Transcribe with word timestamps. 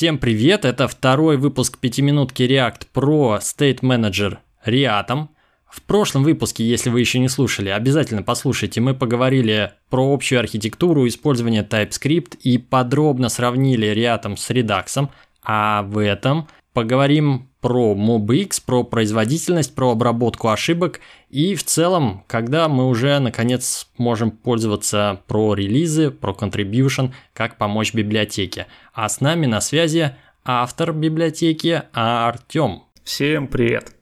Всем 0.00 0.16
привет, 0.16 0.64
это 0.64 0.88
второй 0.88 1.36
выпуск 1.36 1.76
пятиминутки 1.78 2.42
React 2.44 2.86
Pro 2.94 3.38
State 3.38 3.80
Manager 3.80 4.38
Reatom. 4.64 5.28
В 5.68 5.82
прошлом 5.82 6.22
выпуске, 6.22 6.64
если 6.64 6.88
вы 6.88 7.00
еще 7.00 7.18
не 7.18 7.28
слушали, 7.28 7.68
обязательно 7.68 8.22
послушайте, 8.22 8.80
мы 8.80 8.94
поговорили 8.94 9.74
про 9.90 10.10
общую 10.10 10.38
архитектуру 10.38 11.06
использования 11.06 11.62
TypeScript 11.62 12.38
и 12.38 12.56
подробно 12.56 13.28
сравнили 13.28 13.92
Reatom 13.92 14.38
с 14.38 14.48
Redux, 14.48 15.10
а 15.42 15.82
в 15.82 15.98
этом– 15.98 16.48
Поговорим 16.72 17.48
про 17.60 17.94
MobX, 17.94 18.62
про 18.64 18.84
производительность, 18.84 19.74
про 19.74 19.90
обработку 19.90 20.48
ошибок 20.48 21.00
и 21.28 21.54
в 21.54 21.64
целом, 21.64 22.24
когда 22.28 22.68
мы 22.68 22.88
уже 22.88 23.18
наконец 23.18 23.88
можем 23.98 24.30
пользоваться 24.30 25.20
про 25.26 25.54
релизы, 25.54 26.10
про 26.10 26.32
contribution, 26.32 27.12
как 27.32 27.58
помочь 27.58 27.92
библиотеке. 27.92 28.66
А 28.94 29.08
с 29.08 29.20
нами 29.20 29.46
на 29.46 29.60
связи 29.60 30.14
автор 30.44 30.92
библиотеки 30.92 31.82
Артем. 31.92 32.84
Всем 33.04 33.48
привет! 33.48 33.99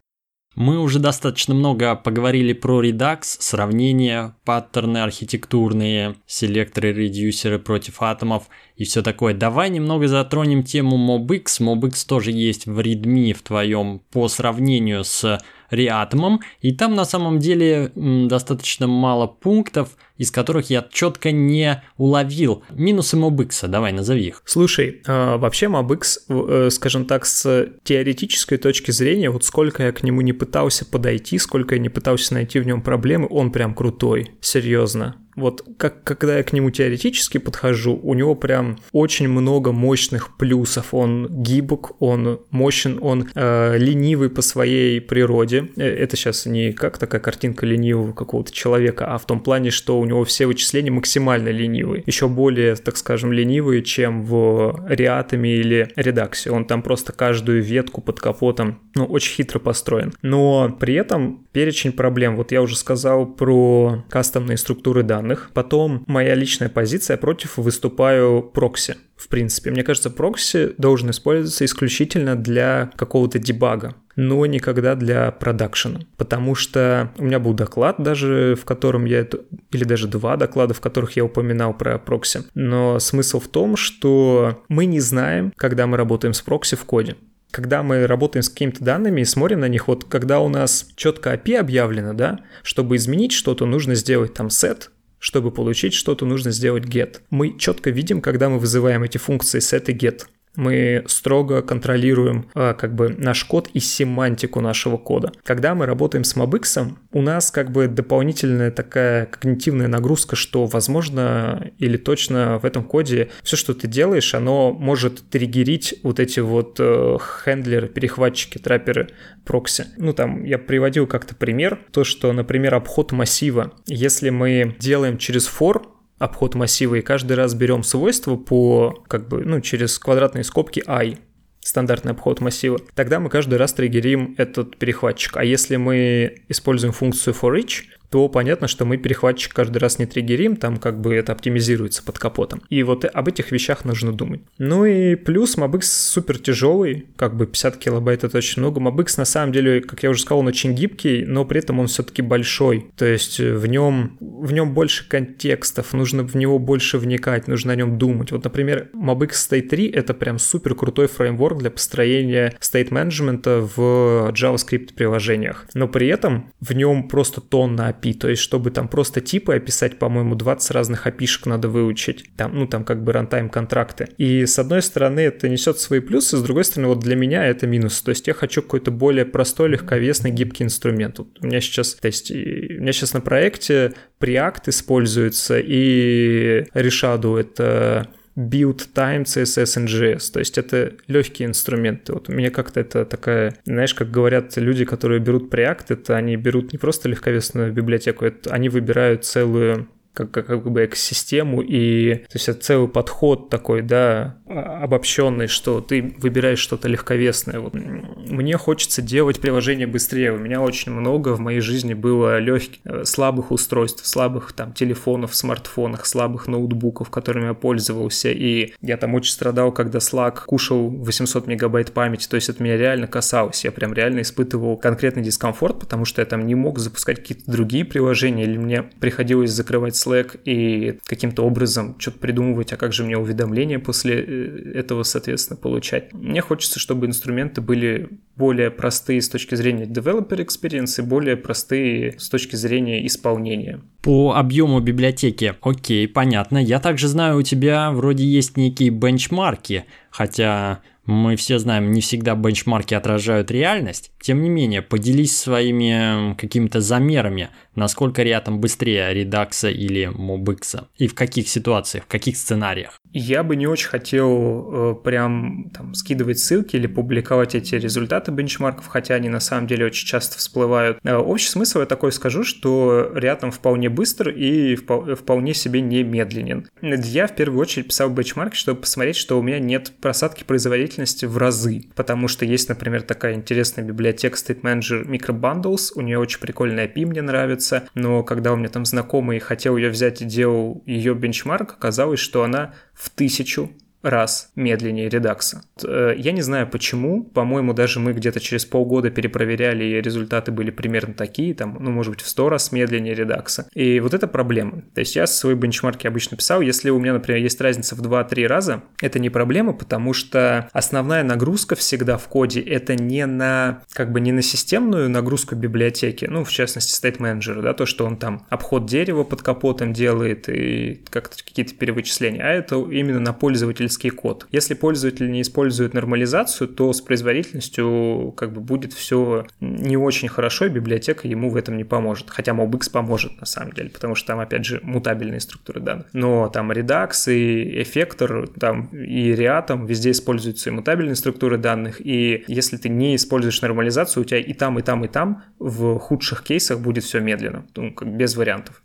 Мы 0.58 0.80
уже 0.80 0.98
достаточно 0.98 1.54
много 1.54 1.94
поговорили 1.94 2.52
про 2.52 2.82
Redux, 2.82 3.20
сравнения, 3.38 4.34
паттерны 4.44 4.98
архитектурные, 4.98 6.16
селекторы, 6.26 6.92
редюсеры 6.92 7.60
против 7.60 8.02
атомов 8.02 8.48
и 8.74 8.82
все 8.82 9.02
такое. 9.02 9.34
Давай 9.34 9.70
немного 9.70 10.08
затронем 10.08 10.64
тему 10.64 10.96
MobX. 10.96 11.60
MobX 11.60 12.04
тоже 12.08 12.32
есть 12.32 12.66
в 12.66 12.76
README 12.76 13.34
в 13.34 13.42
твоем 13.42 14.00
по 14.10 14.26
сравнению 14.26 15.04
с 15.04 15.38
Reatom, 15.70 16.38
и 16.60 16.72
там 16.72 16.94
на 16.94 17.04
самом 17.04 17.38
деле 17.38 17.92
достаточно 17.94 18.86
мало 18.86 19.26
пунктов, 19.26 19.96
из 20.16 20.30
которых 20.30 20.70
я 20.70 20.86
четко 20.90 21.30
не 21.30 21.82
уловил. 21.96 22.62
Минусы 22.70 23.16
MobX, 23.16 23.66
давай 23.68 23.92
назови 23.92 24.26
их. 24.26 24.42
Слушай, 24.44 25.02
э, 25.06 25.36
вообще 25.36 25.66
MobX, 25.66 26.18
э, 26.28 26.70
скажем 26.70 27.06
так, 27.06 27.24
с 27.24 27.68
теоретической 27.84 28.58
точки 28.58 28.90
зрения, 28.90 29.30
вот 29.30 29.44
сколько 29.44 29.84
я 29.84 29.92
к 29.92 30.02
нему 30.02 30.20
не 30.20 30.32
пытался 30.32 30.84
подойти, 30.84 31.38
сколько 31.38 31.76
я 31.76 31.80
не 31.80 31.88
пытался 31.88 32.34
найти 32.34 32.58
в 32.58 32.66
нем 32.66 32.82
проблемы, 32.82 33.28
он 33.30 33.52
прям 33.52 33.74
крутой, 33.74 34.32
серьезно. 34.40 35.16
Вот 35.38 35.64
как, 35.76 36.04
когда 36.04 36.38
я 36.38 36.42
к 36.42 36.52
нему 36.52 36.70
теоретически 36.70 37.38
подхожу, 37.38 37.98
у 38.02 38.14
него 38.14 38.34
прям 38.34 38.78
очень 38.92 39.28
много 39.28 39.72
мощных 39.72 40.36
плюсов. 40.36 40.92
Он 40.92 41.28
гибок, 41.30 42.00
он 42.02 42.40
мощен, 42.50 42.98
он 43.00 43.28
э, 43.34 43.78
ленивый 43.78 44.30
по 44.30 44.42
своей 44.42 45.00
природе. 45.00 45.68
Э, 45.76 45.84
это 45.84 46.16
сейчас 46.16 46.46
не 46.46 46.72
как 46.72 46.98
такая 46.98 47.20
картинка 47.20 47.66
ленивого 47.66 48.12
какого-то 48.12 48.52
человека, 48.52 49.06
а 49.06 49.18
в 49.18 49.26
том 49.26 49.40
плане, 49.40 49.70
что 49.70 49.98
у 49.98 50.04
него 50.04 50.24
все 50.24 50.46
вычисления 50.46 50.90
максимально 50.90 51.48
ленивые. 51.48 52.02
Еще 52.06 52.28
более, 52.28 52.76
так 52.76 52.96
скажем, 52.96 53.32
ленивые, 53.32 53.82
чем 53.82 54.22
в 54.22 54.86
Реатами 54.88 55.48
или 55.48 55.88
Редаксе. 55.96 56.50
Он 56.50 56.64
там 56.64 56.82
просто 56.82 57.12
каждую 57.12 57.62
ветку 57.62 58.00
под 58.00 58.20
капотом, 58.20 58.80
ну, 58.94 59.04
очень 59.04 59.34
хитро 59.34 59.58
построен. 59.58 60.12
Но 60.22 60.76
при 60.78 60.94
этом 60.94 61.46
перечень 61.58 61.90
проблем. 61.90 62.36
Вот 62.36 62.52
я 62.52 62.62
уже 62.62 62.76
сказал 62.76 63.26
про 63.26 64.04
кастомные 64.10 64.56
структуры 64.56 65.02
данных. 65.02 65.50
Потом 65.54 66.04
моя 66.06 66.36
личная 66.36 66.68
позиция 66.68 67.16
против 67.16 67.56
выступаю 67.56 68.42
прокси. 68.42 68.94
В 69.16 69.26
принципе, 69.26 69.72
мне 69.72 69.82
кажется, 69.82 70.08
прокси 70.08 70.74
должен 70.78 71.10
использоваться 71.10 71.64
исключительно 71.64 72.36
для 72.36 72.92
какого-то 72.94 73.40
дебага 73.40 73.96
но 74.20 74.44
никогда 74.46 74.96
для 74.96 75.30
продакшена. 75.30 76.00
Потому 76.16 76.56
что 76.56 77.12
у 77.18 77.24
меня 77.24 77.38
был 77.38 77.54
доклад 77.54 78.02
даже, 78.02 78.56
в 78.60 78.64
котором 78.64 79.04
я. 79.04 79.24
Или 79.70 79.84
даже 79.84 80.08
два 80.08 80.36
доклада, 80.36 80.74
в 80.74 80.80
которых 80.80 81.12
я 81.12 81.24
упоминал 81.24 81.72
про 81.72 81.98
прокси. 82.00 82.40
Но 82.54 82.98
смысл 82.98 83.38
в 83.38 83.46
том, 83.46 83.76
что 83.76 84.64
мы 84.68 84.86
не 84.86 84.98
знаем, 84.98 85.52
когда 85.56 85.86
мы 85.86 85.96
работаем 85.96 86.34
с 86.34 86.42
прокси 86.42 86.74
в 86.74 86.84
коде 86.84 87.14
когда 87.50 87.82
мы 87.82 88.06
работаем 88.06 88.42
с 88.42 88.48
какими-то 88.48 88.84
данными 88.84 89.22
и 89.22 89.24
смотрим 89.24 89.60
на 89.60 89.68
них, 89.68 89.88
вот 89.88 90.04
когда 90.04 90.40
у 90.40 90.48
нас 90.48 90.88
четко 90.96 91.34
API 91.34 91.56
объявлено, 91.56 92.12
да, 92.12 92.40
чтобы 92.62 92.96
изменить 92.96 93.32
что-то, 93.32 93.66
нужно 93.66 93.94
сделать 93.94 94.34
там 94.34 94.48
set, 94.48 94.88
чтобы 95.18 95.50
получить 95.50 95.94
что-то, 95.94 96.26
нужно 96.26 96.50
сделать 96.50 96.84
get. 96.84 97.20
Мы 97.30 97.58
четко 97.58 97.90
видим, 97.90 98.20
когда 98.20 98.48
мы 98.48 98.58
вызываем 98.58 99.02
эти 99.02 99.18
функции 99.18 99.60
set 99.60 99.90
и 99.90 99.94
get 99.94 100.22
мы 100.58 101.04
строго 101.06 101.62
контролируем 101.62 102.50
а, 102.54 102.74
как 102.74 102.94
бы 102.94 103.14
наш 103.16 103.44
код 103.44 103.68
и 103.72 103.80
семантику 103.80 104.60
нашего 104.60 104.96
кода. 104.96 105.32
Когда 105.44 105.74
мы 105.74 105.86
работаем 105.86 106.24
с 106.24 106.36
MobX, 106.36 106.92
у 107.12 107.22
нас 107.22 107.52
как 107.52 107.70
бы 107.70 107.86
дополнительная 107.86 108.72
такая 108.72 109.26
когнитивная 109.26 109.86
нагрузка, 109.86 110.34
что 110.34 110.66
возможно 110.66 111.70
или 111.78 111.96
точно 111.96 112.58
в 112.58 112.64
этом 112.64 112.84
коде 112.84 113.30
все, 113.44 113.56
что 113.56 113.72
ты 113.72 113.86
делаешь, 113.86 114.34
оно 114.34 114.72
может 114.72 115.30
триггерить 115.30 115.94
вот 116.02 116.18
эти 116.18 116.40
вот 116.40 116.76
э, 116.80 117.16
хендлеры, 117.44 117.86
перехватчики, 117.88 118.58
трапперы, 118.58 119.10
прокси. 119.44 119.86
Ну 119.96 120.12
там 120.12 120.44
я 120.44 120.58
приводил 120.58 121.06
как-то 121.06 121.36
пример, 121.36 121.78
то 121.92 122.02
что, 122.02 122.32
например, 122.32 122.74
обход 122.74 123.12
массива. 123.12 123.72
Если 123.86 124.30
мы 124.30 124.74
делаем 124.80 125.18
через 125.18 125.48
for 125.48 125.82
обход 126.18 126.54
массива, 126.54 126.96
и 126.96 127.00
каждый 127.00 127.34
раз 127.34 127.54
берем 127.54 127.82
свойства 127.82 128.36
по, 128.36 129.04
как 129.08 129.28
бы, 129.28 129.44
ну, 129.44 129.60
через 129.60 129.98
квадратные 129.98 130.44
скобки 130.44 130.82
i, 130.86 131.16
стандартный 131.60 132.12
обход 132.12 132.40
массива, 132.40 132.80
тогда 132.94 133.20
мы 133.20 133.28
каждый 133.28 133.58
раз 133.58 133.72
триггерим 133.72 134.34
этот 134.38 134.78
перехватчик. 134.78 135.36
А 135.36 135.44
если 135.44 135.76
мы 135.76 136.42
используем 136.48 136.92
функцию 136.92 137.34
for 137.34 137.58
each, 137.58 137.84
то 138.10 138.28
понятно, 138.28 138.68
что 138.68 138.84
мы 138.84 138.96
перехватчик 138.96 139.52
каждый 139.52 139.78
раз 139.78 139.98
не 139.98 140.06
триггерим, 140.06 140.56
там 140.56 140.78
как 140.78 141.00
бы 141.00 141.14
это 141.14 141.32
оптимизируется 141.32 142.02
под 142.02 142.18
капотом. 142.18 142.62
И 142.70 142.82
вот 142.82 143.04
об 143.04 143.28
этих 143.28 143.52
вещах 143.52 143.84
нужно 143.84 144.12
думать. 144.12 144.40
Ну 144.58 144.84
и 144.84 145.14
плюс 145.14 145.56
MobX 145.56 145.82
супер 145.82 146.38
тяжелый, 146.38 147.06
как 147.16 147.36
бы 147.36 147.46
50 147.46 147.76
килобайт 147.76 148.24
это 148.24 148.38
очень 148.38 148.62
много. 148.62 148.80
MobX 148.80 149.14
на 149.18 149.24
самом 149.24 149.52
деле, 149.52 149.80
как 149.80 150.02
я 150.02 150.10
уже 150.10 150.22
сказал, 150.22 150.40
он 150.40 150.46
очень 150.46 150.74
гибкий, 150.74 151.24
но 151.26 151.44
при 151.44 151.60
этом 151.60 151.80
он 151.80 151.86
все-таки 151.86 152.22
большой. 152.22 152.86
То 152.96 153.04
есть 153.04 153.38
в 153.38 153.66
нем, 153.66 154.16
в 154.20 154.52
нем 154.52 154.74
больше 154.74 155.08
контекстов, 155.08 155.92
нужно 155.92 156.22
в 156.22 156.34
него 156.34 156.58
больше 156.58 156.98
вникать, 156.98 157.48
нужно 157.48 157.72
о 157.72 157.76
нем 157.76 157.98
думать. 157.98 158.32
Вот, 158.32 158.44
например, 158.44 158.88
MobX 158.94 159.30
State 159.32 159.68
3 159.68 159.88
это 159.88 160.14
прям 160.14 160.38
супер 160.38 160.74
крутой 160.74 161.08
фреймворк 161.08 161.58
для 161.58 161.70
построения 161.70 162.54
state 162.60 162.88
менеджмента 162.90 163.60
в 163.60 164.32
JavaScript 164.32 164.94
приложениях. 164.94 165.66
Но 165.74 165.88
при 165.88 166.08
этом 166.08 166.52
в 166.60 166.72
нем 166.72 167.08
просто 167.08 167.40
тонна 167.40 167.88
API, 167.98 168.14
то 168.14 168.28
есть 168.28 168.42
чтобы 168.42 168.70
там 168.70 168.88
просто 168.88 169.20
типы 169.20 169.54
описать, 169.54 169.98
по-моему, 169.98 170.34
20 170.34 170.70
разных 170.70 171.06
API-шек 171.06 171.46
надо 171.46 171.68
выучить, 171.68 172.24
там, 172.36 172.54
ну 172.54 172.66
там 172.66 172.84
как 172.84 173.02
бы 173.02 173.12
рантайм 173.12 173.48
контракты. 173.48 174.08
И 174.18 174.46
с 174.46 174.58
одной 174.58 174.82
стороны 174.82 175.20
это 175.20 175.48
несет 175.48 175.78
свои 175.78 176.00
плюсы, 176.00 176.36
с 176.36 176.42
другой 176.42 176.64
стороны 176.64 176.88
вот 176.88 177.00
для 177.00 177.16
меня 177.16 177.44
это 177.44 177.66
минус, 177.66 178.00
то 178.02 178.10
есть 178.10 178.26
я 178.26 178.34
хочу 178.34 178.62
какой-то 178.62 178.90
более 178.90 179.24
простой, 179.24 179.68
легковесный, 179.70 180.30
гибкий 180.30 180.64
инструмент. 180.64 181.18
Вот 181.18 181.28
у 181.40 181.46
меня 181.46 181.60
сейчас, 181.60 181.94
то 181.94 182.06
есть 182.06 182.30
у 182.30 182.34
меня 182.34 182.92
сейчас 182.92 183.12
на 183.14 183.20
проекте 183.20 183.94
Preact 184.20 184.62
используется 184.66 185.58
и 185.58 186.64
Reshado 186.74 187.38
это 187.38 188.08
build 188.38 188.92
time 188.94 189.24
CSS 189.24 189.84
NGS. 189.84 190.32
То 190.32 190.38
есть 190.38 190.58
это 190.58 190.92
легкие 191.08 191.48
инструменты. 191.48 192.12
Вот 192.12 192.28
мне 192.28 192.50
как-то 192.50 192.78
это 192.78 193.04
такая, 193.04 193.54
знаешь, 193.64 193.94
как 193.94 194.10
говорят 194.10 194.56
люди, 194.56 194.84
которые 194.84 195.18
берут 195.18 195.52
Preact, 195.52 195.86
это 195.88 196.16
они 196.16 196.36
берут 196.36 196.72
не 196.72 196.78
просто 196.78 197.08
легковесную 197.08 197.72
библиотеку, 197.72 198.24
это 198.24 198.50
они 198.54 198.68
выбирают 198.68 199.24
целую 199.24 199.88
как, 200.18 200.32
как, 200.32 200.46
как 200.46 200.70
бы 200.70 200.84
экосистему 200.84 201.62
и 201.62 202.14
то 202.14 202.34
есть 202.34 202.48
это 202.48 202.60
целый 202.60 202.88
подход 202.88 203.50
такой, 203.50 203.82
да, 203.82 204.36
обобщенный, 204.46 205.46
что 205.46 205.80
ты 205.80 206.14
выбираешь 206.18 206.58
что-то 206.58 206.88
легковесное. 206.88 207.60
Вот. 207.60 207.74
Мне 207.74 208.56
хочется 208.56 209.02
делать 209.02 209.40
приложение 209.40 209.86
быстрее. 209.86 210.32
У 210.32 210.38
меня 210.38 210.60
очень 210.60 210.92
много 210.92 211.34
в 211.34 211.40
моей 211.40 211.60
жизни 211.60 211.94
было 211.94 212.38
легких, 212.38 212.80
э, 212.84 213.04
слабых 213.04 213.50
устройств, 213.50 214.06
слабых 214.06 214.52
там 214.52 214.72
телефонов, 214.72 215.34
смартфонах, 215.34 216.06
слабых 216.06 216.48
ноутбуков, 216.48 217.10
которыми 217.10 217.46
я 217.46 217.54
пользовался. 217.54 218.30
И 218.30 218.72
я 218.80 218.96
там 218.96 219.14
очень 219.14 219.32
страдал, 219.32 219.70
когда 219.72 219.98
Slack 219.98 220.44
кушал 220.46 220.88
800 220.88 221.46
мегабайт 221.46 221.92
памяти. 221.92 222.28
То 222.28 222.36
есть 222.36 222.48
это 222.48 222.62
меня 222.62 222.76
реально 222.76 223.06
касалось. 223.06 223.64
Я 223.64 223.72
прям 223.72 223.92
реально 223.92 224.22
испытывал 224.22 224.76
конкретный 224.76 225.22
дискомфорт, 225.22 225.78
потому 225.78 226.04
что 226.04 226.22
я 226.22 226.26
там 226.26 226.46
не 226.46 226.54
мог 226.54 226.78
запускать 226.78 227.18
какие-то 227.18 227.50
другие 227.50 227.84
приложения, 227.84 228.44
или 228.44 228.56
мне 228.56 228.82
приходилось 228.82 229.50
закрывать 229.50 229.94
Slack 229.94 230.07
и 230.16 230.98
каким-то 231.04 231.44
образом 231.44 231.96
что-то 231.98 232.18
придумывать, 232.18 232.72
а 232.72 232.76
как 232.76 232.92
же 232.92 233.04
мне 233.04 233.16
уведомления 233.16 233.78
после 233.78 234.14
э, 234.16 234.72
этого, 234.74 235.02
соответственно, 235.02 235.56
получать. 235.56 236.12
Мне 236.12 236.40
хочется, 236.40 236.78
чтобы 236.78 237.06
инструменты 237.06 237.60
были 237.60 238.08
более 238.36 238.70
простые 238.70 239.20
с 239.20 239.28
точки 239.28 239.54
зрения 239.54 239.84
developer 239.84 240.38
experience 240.44 240.98
и 240.98 241.02
более 241.02 241.36
простые 241.36 242.18
с 242.18 242.28
точки 242.28 242.56
зрения 242.56 243.06
исполнения. 243.06 243.80
По 244.02 244.34
объему 244.34 244.80
библиотеки, 244.80 245.54
окей, 245.60 246.06
понятно. 246.06 246.58
Я 246.58 246.80
также 246.80 247.08
знаю, 247.08 247.38
у 247.38 247.42
тебя 247.42 247.90
вроде 247.90 248.24
есть 248.24 248.56
некие 248.56 248.90
бенчмарки, 248.90 249.84
хотя 250.10 250.82
мы 251.08 251.36
все 251.36 251.58
знаем, 251.58 251.90
не 251.90 252.02
всегда 252.02 252.34
бенчмарки 252.34 252.92
отражают 252.92 253.50
реальность. 253.50 254.12
Тем 254.20 254.42
не 254.42 254.50
менее, 254.50 254.82
поделись 254.82 255.34
своими 255.34 256.34
какими-то 256.34 256.82
замерами 256.82 257.48
Насколько 257.78 258.22
Reatom 258.22 258.56
быстрее 258.56 259.14
Redux 259.14 259.70
или 259.70 260.10
Mobix? 260.12 260.86
И 260.96 261.06
в 261.06 261.14
каких 261.14 261.48
ситуациях, 261.48 262.04
в 262.04 262.08
каких 262.08 262.36
сценариях? 262.36 262.98
Я 263.12 263.42
бы 263.42 263.56
не 263.56 263.66
очень 263.66 263.88
хотел 263.88 264.92
э, 264.92 264.94
прям 265.02 265.70
там 265.72 265.94
скидывать 265.94 266.40
ссылки 266.40 266.76
или 266.76 266.86
публиковать 266.86 267.54
эти 267.54 267.76
результаты 267.76 268.32
бенчмарков, 268.32 268.86
хотя 268.86 269.14
они 269.14 269.28
на 269.28 269.40
самом 269.40 269.66
деле 269.66 269.86
очень 269.86 270.06
часто 270.06 270.38
всплывают. 270.38 270.98
Э, 271.04 271.16
общий 271.16 271.48
смысл 271.48 271.80
я 271.80 271.86
такой 271.86 272.12
скажу, 272.12 272.44
что 272.44 273.10
рядом 273.14 273.50
вполне 273.50 273.88
быстр 273.88 274.28
и 274.28 274.76
вполне 274.76 275.54
себе 275.54 275.80
не 275.80 276.02
медленен. 276.02 276.68
Я 276.82 277.28
в 277.28 277.34
первую 277.34 277.60
очередь 277.60 277.88
писал 277.88 278.10
бенчмарки, 278.10 278.56
чтобы 278.56 278.80
посмотреть, 278.80 279.16
что 279.16 279.38
у 279.38 279.42
меня 279.42 279.58
нет 279.58 279.92
просадки 280.00 280.44
производительности 280.44 281.24
в 281.24 281.38
разы, 281.38 281.84
потому 281.94 282.28
что 282.28 282.44
есть, 282.44 282.68
например, 282.68 283.02
такая 283.02 283.34
интересная 283.34 283.84
библиотека 283.84 284.36
State 284.36 284.60
Manager 284.60 285.06
Microbundles, 285.06 285.92
у 285.94 286.02
нее 286.02 286.18
очень 286.18 286.40
прикольная 286.40 286.86
API, 286.86 287.06
мне 287.06 287.22
нравится, 287.22 287.67
но 287.94 288.22
когда 288.22 288.52
у 288.52 288.56
меня 288.56 288.68
там 288.68 288.84
знакомый 288.84 289.38
хотел 289.38 289.76
ее 289.76 289.90
взять 289.90 290.22
и 290.22 290.24
делал 290.24 290.82
ее 290.86 291.14
бенчмарк, 291.14 291.74
оказалось, 291.74 292.20
что 292.20 292.42
она 292.42 292.74
в 292.92 293.10
тысячу 293.10 293.70
раз 294.02 294.50
медленнее 294.54 295.08
редакса. 295.08 295.62
Э, 295.84 296.14
я 296.16 296.32
не 296.32 296.42
знаю 296.42 296.68
почему, 296.68 297.24
по-моему, 297.24 297.72
даже 297.72 297.98
мы 297.98 298.12
где-то 298.12 298.40
через 298.40 298.64
полгода 298.64 299.10
перепроверяли, 299.10 299.84
и 299.84 300.00
результаты 300.00 300.52
были 300.52 300.70
примерно 300.70 301.14
такие, 301.14 301.54
там, 301.54 301.76
ну, 301.80 301.90
может 301.90 302.12
быть, 302.12 302.22
в 302.22 302.28
100 302.28 302.48
раз 302.48 302.72
медленнее 302.72 303.14
редакса. 303.14 303.68
И 303.74 304.00
вот 304.00 304.14
это 304.14 304.28
проблема. 304.28 304.82
То 304.94 305.00
есть 305.00 305.16
я 305.16 305.26
свои 305.26 305.54
бенчмарки 305.54 306.06
обычно 306.06 306.36
писал, 306.36 306.60
если 306.60 306.90
у 306.90 306.98
меня, 306.98 307.14
например, 307.14 307.42
есть 307.42 307.60
разница 307.60 307.96
в 307.96 308.02
2-3 308.02 308.46
раза, 308.46 308.82
это 309.02 309.18
не 309.18 309.30
проблема, 309.30 309.72
потому 309.72 310.12
что 310.12 310.68
основная 310.72 311.24
нагрузка 311.24 311.74
всегда 311.74 312.18
в 312.18 312.28
коде 312.28 312.60
это 312.60 312.94
не 312.94 313.26
на, 313.26 313.82
как 313.92 314.12
бы 314.12 314.20
не 314.20 314.32
на 314.32 314.42
системную 314.42 315.10
нагрузку 315.10 315.56
библиотеки, 315.56 316.26
ну, 316.26 316.44
в 316.44 316.50
частности, 316.50 316.94
state 316.94 317.18
manager, 317.18 317.62
да, 317.62 317.74
то, 317.74 317.86
что 317.86 318.06
он 318.06 318.16
там 318.16 318.46
обход 318.48 318.86
дерева 318.86 319.24
под 319.24 319.42
капотом 319.42 319.92
делает 319.92 320.48
и 320.48 321.02
как-то 321.10 321.36
какие-то 321.42 321.74
перевычисления, 321.74 322.42
а 322.42 322.48
это 322.48 322.76
именно 322.76 323.20
на 323.20 323.32
пользователя 323.32 323.87
пользовательский 323.88 324.10
код. 324.10 324.46
Если 324.50 324.74
пользователь 324.74 325.30
не 325.30 325.42
использует 325.42 325.94
нормализацию, 325.94 326.68
то 326.68 326.92
с 326.92 327.00
производительностью 327.00 328.32
как 328.36 328.52
бы 328.52 328.60
будет 328.60 328.92
все 328.92 329.46
не 329.60 329.96
очень 329.96 330.28
хорошо, 330.28 330.66
и 330.66 330.68
библиотека 330.68 331.26
ему 331.26 331.50
в 331.50 331.56
этом 331.56 331.76
не 331.76 331.84
поможет. 331.84 332.30
Хотя 332.30 332.52
MobX 332.52 332.90
поможет 332.92 333.40
на 333.40 333.46
самом 333.46 333.72
деле, 333.72 333.90
потому 333.90 334.14
что 334.14 334.28
там, 334.28 334.40
опять 334.40 334.64
же, 334.64 334.80
мутабельные 334.82 335.40
структуры 335.40 335.80
данных. 335.80 336.06
Но 336.12 336.48
там 336.48 336.70
Redux 336.72 337.32
и 337.32 337.82
Effector, 337.82 338.52
там 338.58 338.86
и 338.92 339.32
Reatom 339.32 339.86
везде 339.86 340.10
используются 340.10 340.70
и 340.70 340.72
мутабельные 340.72 341.16
структуры 341.16 341.58
данных, 341.58 342.00
и 342.00 342.44
если 342.48 342.76
ты 342.76 342.88
не 342.88 343.16
используешь 343.16 343.62
нормализацию, 343.62 344.22
у 344.22 344.24
тебя 344.24 344.40
и 344.40 344.52
там, 344.52 344.78
и 344.78 344.82
там, 344.82 345.04
и 345.04 345.08
там 345.08 345.42
в 345.58 345.98
худших 345.98 346.42
кейсах 346.42 346.80
будет 346.80 347.04
все 347.04 347.20
медленно, 347.20 347.64
ну, 347.76 347.92
как 347.92 348.08
без 348.16 348.36
вариантов. 348.36 348.82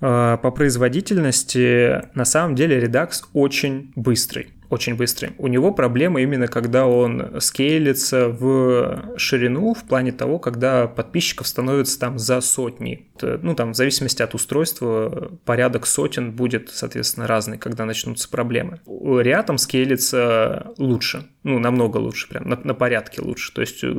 А, 0.00 0.36
по 0.38 0.50
производительности 0.50 2.02
на 2.14 2.24
самом 2.24 2.54
деле 2.54 2.78
Redux 2.78 3.24
очень 3.32 3.92
быстрый 3.96 4.54
очень 4.74 4.96
быстрый. 4.96 5.32
У 5.38 5.46
него 5.46 5.72
проблема 5.72 6.20
именно 6.20 6.48
когда 6.48 6.86
он 6.86 7.40
скейлится 7.40 8.28
в 8.28 9.14
ширину 9.16 9.72
в 9.72 9.84
плане 9.84 10.12
того, 10.12 10.38
когда 10.38 10.86
подписчиков 10.86 11.46
становится 11.46 11.98
там 11.98 12.18
за 12.18 12.40
сотни. 12.40 13.08
Ну, 13.22 13.54
там, 13.54 13.72
в 13.72 13.76
зависимости 13.76 14.22
от 14.22 14.34
устройства, 14.34 15.30
порядок 15.44 15.86
сотен 15.86 16.32
будет, 16.32 16.70
соответственно, 16.70 17.26
разный, 17.26 17.56
когда 17.56 17.84
начнутся 17.84 18.28
проблемы. 18.28 18.80
Рядом 18.86 19.58
скейлится 19.58 20.72
лучше, 20.76 21.28
ну, 21.44 21.58
намного 21.58 21.98
лучше, 21.98 22.28
прям 22.28 22.48
на, 22.48 22.58
на 22.64 22.74
порядке 22.74 23.20
лучше. 23.20 23.52
То 23.52 23.60
есть 23.60 23.84
э, 23.84 23.94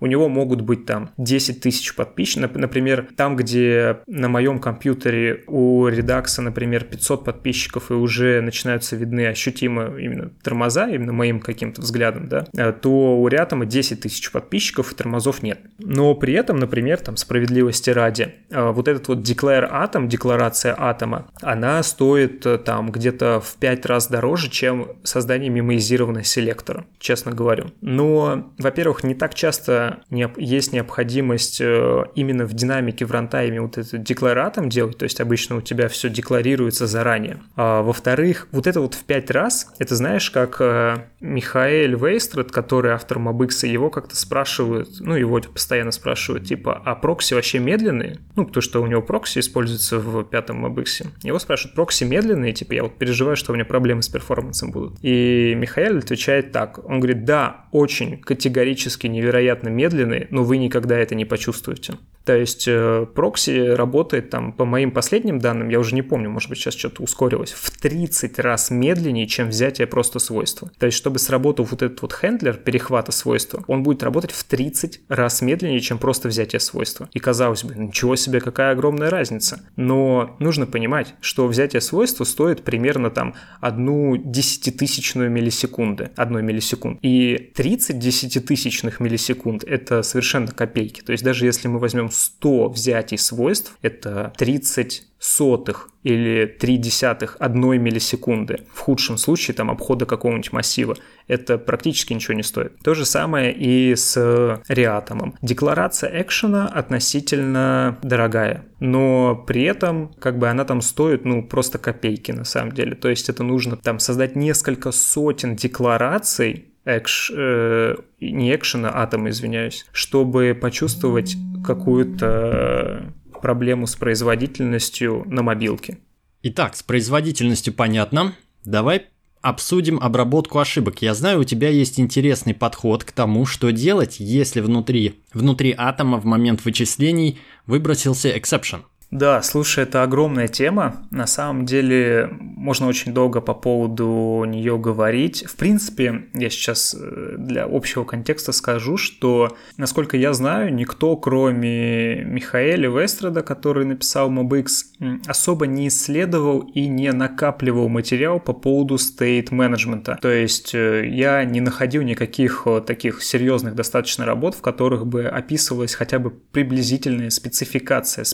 у 0.00 0.06
него 0.06 0.28
могут 0.28 0.60
быть 0.60 0.86
там 0.86 1.10
10 1.18 1.60
тысяч 1.60 1.94
подписчиков. 1.94 2.54
Например, 2.54 3.08
там, 3.16 3.36
где 3.36 3.98
на 4.06 4.28
моем 4.28 4.60
компьютере 4.60 5.42
у 5.48 5.88
редакса, 5.88 6.42
например, 6.42 6.84
500 6.84 7.24
подписчиков 7.24 7.90
и 7.90 7.94
уже 7.94 8.40
начинаются 8.40 8.94
видны 8.96 9.26
ощутимо 9.26 9.98
именно 9.98 10.30
тормоза, 10.42 10.88
именно 10.88 11.12
моим 11.12 11.40
каким-то 11.40 11.80
взглядом, 11.82 12.28
да, 12.28 12.46
э, 12.56 12.72
то 12.72 13.18
у 13.18 13.26
Рятома 13.26 13.66
10 13.66 14.02
тысяч 14.02 14.30
подписчиков 14.30 14.92
и 14.92 14.94
тормозов 14.94 15.42
нет. 15.42 15.58
Но 15.78 16.14
при 16.14 16.34
этом, 16.34 16.58
например, 16.58 17.00
там 17.00 17.16
справедливости 17.16 17.90
ради, 17.90 18.34
э, 18.50 18.70
вот 18.70 18.86
этот 18.86 19.08
вот 19.08 19.18
declare 19.18 19.66
atom, 19.68 20.08
декларация 20.08 20.74
атома, 20.78 21.26
она 21.42 21.82
стоит 21.82 22.46
там 22.64 22.92
где-то 22.92 23.40
в 23.40 23.56
5 23.56 23.86
раз 23.86 24.06
дороже, 24.06 24.50
чем 24.50 24.92
создание 25.02 25.50
мемоизированного 25.50 26.24
селектора, 26.24 26.75
честно 26.98 27.32
говорю. 27.32 27.66
Но, 27.80 28.52
во-первых, 28.58 29.04
не 29.04 29.14
так 29.14 29.34
часто 29.34 30.00
есть 30.10 30.72
необходимость 30.72 31.60
именно 31.60 32.44
в 32.46 32.54
динамике 32.54 33.04
в 33.04 33.10
рантайме 33.10 33.60
вот 33.60 33.78
этот 33.78 34.08
declare 34.08 34.38
atom 34.38 34.68
делать, 34.68 34.98
то 34.98 35.04
есть 35.04 35.20
обычно 35.20 35.56
у 35.56 35.60
тебя 35.60 35.88
все 35.88 36.08
декларируется 36.08 36.86
заранее. 36.86 37.38
А, 37.56 37.82
во-вторых, 37.82 38.48
вот 38.52 38.66
это 38.66 38.80
вот 38.80 38.94
в 38.94 39.04
5 39.04 39.30
раз, 39.30 39.72
это 39.78 39.94
знаешь, 39.94 40.30
как 40.30 40.60
э, 40.60 40.96
Михаэль 41.20 41.94
Вестстрате, 41.94 42.50
который 42.50 42.92
автор 42.92 43.18
MobX 43.18 43.50
а, 43.50 43.66
его 43.66 43.90
как-то 43.90 44.16
спрашивают, 44.16 44.88
ну, 45.00 45.14
его 45.14 45.40
постоянно 45.40 45.92
спрашивают, 45.92 46.44
типа, 46.44 46.80
а 46.84 46.94
прокси 46.94 47.34
вообще 47.34 47.58
медленные? 47.58 48.18
Ну, 48.34 48.46
потому 48.46 48.62
что 48.62 48.82
у 48.82 48.86
него 48.86 49.02
прокси 49.02 49.40
используется 49.40 49.98
в 49.98 50.24
пятом 50.24 50.58
MobX 50.58 50.90
е. 50.90 51.06
Его 51.22 51.38
спрашивают, 51.38 51.74
прокси 51.74 52.04
медленные? 52.04 52.52
Типа, 52.52 52.72
я 52.72 52.82
вот 52.82 52.98
переживаю, 52.98 53.36
что 53.36 53.52
у 53.52 53.54
меня 53.54 53.64
проблемы 53.64 54.02
с 54.02 54.08
перформансом 54.08 54.70
будут. 54.70 54.98
И 55.02 55.54
Михаэль 55.56 55.98
отвечает 55.98 56.52
так. 56.52 56.65
Он 56.84 57.00
говорит, 57.00 57.24
да, 57.24 57.66
очень 57.72 58.18
категорически 58.18 59.06
невероятно 59.06 59.68
медленные, 59.68 60.28
но 60.30 60.44
вы 60.44 60.58
никогда 60.58 60.96
это 60.98 61.14
не 61.14 61.24
почувствуете. 61.24 61.94
То 62.26 62.36
есть 62.36 62.64
э, 62.66 63.06
прокси 63.14 63.74
работает 63.74 64.30
там, 64.30 64.52
по 64.52 64.64
моим 64.64 64.90
последним 64.90 65.38
данным, 65.38 65.68
я 65.68 65.78
уже 65.78 65.94
не 65.94 66.02
помню, 66.02 66.28
может 66.28 66.50
быть, 66.50 66.58
сейчас 66.58 66.74
что-то 66.74 67.04
ускорилось, 67.04 67.52
в 67.52 67.70
30 67.70 68.40
раз 68.40 68.70
медленнее, 68.70 69.28
чем 69.28 69.50
взятие 69.50 69.86
просто 69.86 70.18
свойства. 70.18 70.68
То 70.76 70.86
есть, 70.86 70.98
чтобы 70.98 71.20
сработал 71.20 71.64
вот 71.64 71.82
этот 71.82 72.02
вот 72.02 72.12
хендлер 72.12 72.54
перехвата 72.54 73.12
свойства, 73.12 73.62
он 73.68 73.84
будет 73.84 74.02
работать 74.02 74.32
в 74.32 74.42
30 74.42 75.02
раз 75.08 75.40
медленнее, 75.40 75.78
чем 75.78 75.98
просто 75.98 76.26
взятие 76.26 76.58
свойства. 76.58 77.08
И 77.12 77.20
казалось 77.20 77.62
бы, 77.62 77.76
ничего 77.76 78.16
себе, 78.16 78.40
какая 78.40 78.72
огромная 78.72 79.08
разница. 79.08 79.60
Но 79.76 80.34
нужно 80.40 80.66
понимать, 80.66 81.14
что 81.20 81.46
взятие 81.46 81.80
свойства 81.80 82.24
стоит 82.24 82.64
примерно 82.64 83.10
там 83.10 83.34
одну 83.60 84.16
десятитысячную 84.16 85.30
миллисекунды, 85.30 86.10
одной 86.16 86.42
миллисекунд. 86.42 86.98
И 87.02 87.52
30 87.54 88.00
десятитысячных 88.00 88.98
миллисекунд— 88.98 89.62
это 89.66 90.02
совершенно 90.02 90.48
копейки. 90.48 91.02
То 91.02 91.12
есть 91.12 91.22
даже 91.22 91.46
если 91.46 91.68
мы 91.68 91.78
возьмем 91.78 92.10
100 92.16 92.70
взятий 92.70 93.18
свойств, 93.18 93.76
это 93.82 94.32
30 94.38 95.06
сотых 95.18 95.90
или 96.02 96.46
три 96.46 96.76
десятых 96.76 97.36
одной 97.40 97.78
миллисекунды. 97.78 98.60
В 98.72 98.80
худшем 98.80 99.18
случае 99.18 99.54
там 99.54 99.70
обхода 99.70 100.06
какого-нибудь 100.06 100.52
массива. 100.52 100.96
Это 101.26 101.58
практически 101.58 102.12
ничего 102.12 102.34
не 102.34 102.44
стоит. 102.44 102.78
То 102.84 102.94
же 102.94 103.04
самое 103.04 103.52
и 103.52 103.96
с 103.96 104.60
реатомом. 104.68 105.34
Декларация 105.42 106.22
экшена 106.22 106.68
относительно 106.68 107.98
дорогая, 108.02 108.66
но 108.78 109.34
при 109.34 109.64
этом 109.64 110.12
как 110.20 110.38
бы 110.38 110.48
она 110.48 110.64
там 110.64 110.80
стоит 110.80 111.24
ну 111.24 111.42
просто 111.42 111.78
копейки 111.78 112.30
на 112.30 112.44
самом 112.44 112.72
деле. 112.72 112.94
То 112.94 113.08
есть 113.08 113.28
это 113.28 113.42
нужно 113.42 113.76
там 113.76 113.98
создать 113.98 114.36
несколько 114.36 114.92
сотен 114.92 115.56
деклараций 115.56 116.66
экш, 116.86 117.30
э, 117.34 117.96
не 118.20 118.54
экшена, 118.54 118.90
атома, 118.94 119.30
извиняюсь, 119.30 119.84
чтобы 119.92 120.56
почувствовать 120.58 121.36
какую-то 121.64 123.12
проблему 123.42 123.86
с 123.86 123.96
производительностью 123.96 125.24
на 125.26 125.42
мобилке. 125.42 125.98
Итак, 126.42 126.76
с 126.76 126.82
производительностью 126.82 127.74
понятно. 127.74 128.34
Давай 128.64 129.06
обсудим 129.42 129.98
обработку 130.00 130.58
ошибок. 130.58 131.02
Я 131.02 131.14
знаю, 131.14 131.40
у 131.40 131.44
тебя 131.44 131.68
есть 131.68 132.00
интересный 132.00 132.54
подход 132.54 133.04
к 133.04 133.12
тому, 133.12 133.46
что 133.46 133.70
делать, 133.70 134.16
если 134.18 134.60
внутри, 134.60 135.20
внутри 135.34 135.74
атома 135.76 136.18
в 136.18 136.24
момент 136.24 136.64
вычислений 136.64 137.38
выбросился 137.66 138.34
exception– 138.34 138.82
да, 139.16 139.42
слушай, 139.42 139.84
это 139.84 140.02
огромная 140.02 140.48
тема. 140.48 140.96
На 141.10 141.26
самом 141.26 141.66
деле 141.66 142.28
можно 142.30 142.86
очень 142.86 143.12
долго 143.14 143.40
по 143.40 143.54
поводу 143.54 144.44
нее 144.46 144.78
говорить. 144.78 145.44
В 145.46 145.56
принципе, 145.56 146.26
я 146.34 146.50
сейчас 146.50 146.94
э, 146.98 147.34
для 147.38 147.64
общего 147.64 148.04
контекста 148.04 148.52
скажу, 148.52 148.96
что, 148.96 149.56
насколько 149.76 150.16
я 150.16 150.32
знаю, 150.32 150.74
никто, 150.74 151.16
кроме 151.16 152.24
Михаэля 152.24 152.90
Вестрада, 152.90 153.42
который 153.42 153.84
написал 153.84 154.30
MobX, 154.30 155.20
особо 155.26 155.66
не 155.66 155.88
исследовал 155.88 156.60
и 156.60 156.86
не 156.86 157.12
накапливал 157.12 157.88
материал 157.88 158.40
по 158.40 158.52
поводу 158.52 158.96
state 158.96 159.48
менеджмента. 159.50 160.18
То 160.20 160.30
есть 160.30 160.74
э, 160.74 161.08
я 161.08 161.44
не 161.44 161.60
находил 161.60 162.02
никаких 162.02 162.62
э, 162.66 162.82
таких 162.86 163.22
серьезных 163.22 163.74
достаточно 163.74 164.24
работ, 164.26 164.54
в 164.54 164.60
которых 164.60 165.06
бы 165.06 165.24
описывалась 165.26 165.94
хотя 165.94 166.18
бы 166.18 166.30
приблизительная 166.30 167.30
спецификация 167.30 168.24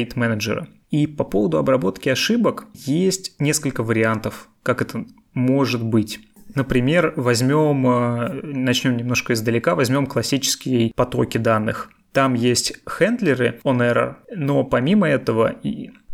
state 0.00 0.12
менеджера. 0.16 0.68
И 0.90 1.06
по 1.06 1.24
поводу 1.24 1.58
обработки 1.58 2.08
ошибок 2.08 2.66
есть 2.74 3.34
несколько 3.38 3.82
вариантов, 3.82 4.48
как 4.62 4.82
это 4.82 5.04
может 5.34 5.84
быть. 5.84 6.20
Например, 6.54 7.12
возьмем, 7.16 7.86
э, 7.86 8.40
начнем 8.42 8.96
немножко 8.96 9.34
издалека, 9.34 9.74
возьмем 9.74 10.06
классические 10.06 10.92
потоки 10.94 11.38
данных. 11.38 11.90
там 12.12 12.34
есть 12.34 12.72
хендлеры 12.88 13.60
on 13.62 13.78
error, 13.78 14.16
но 14.34 14.64
помимо 14.64 15.06
этого 15.06 15.54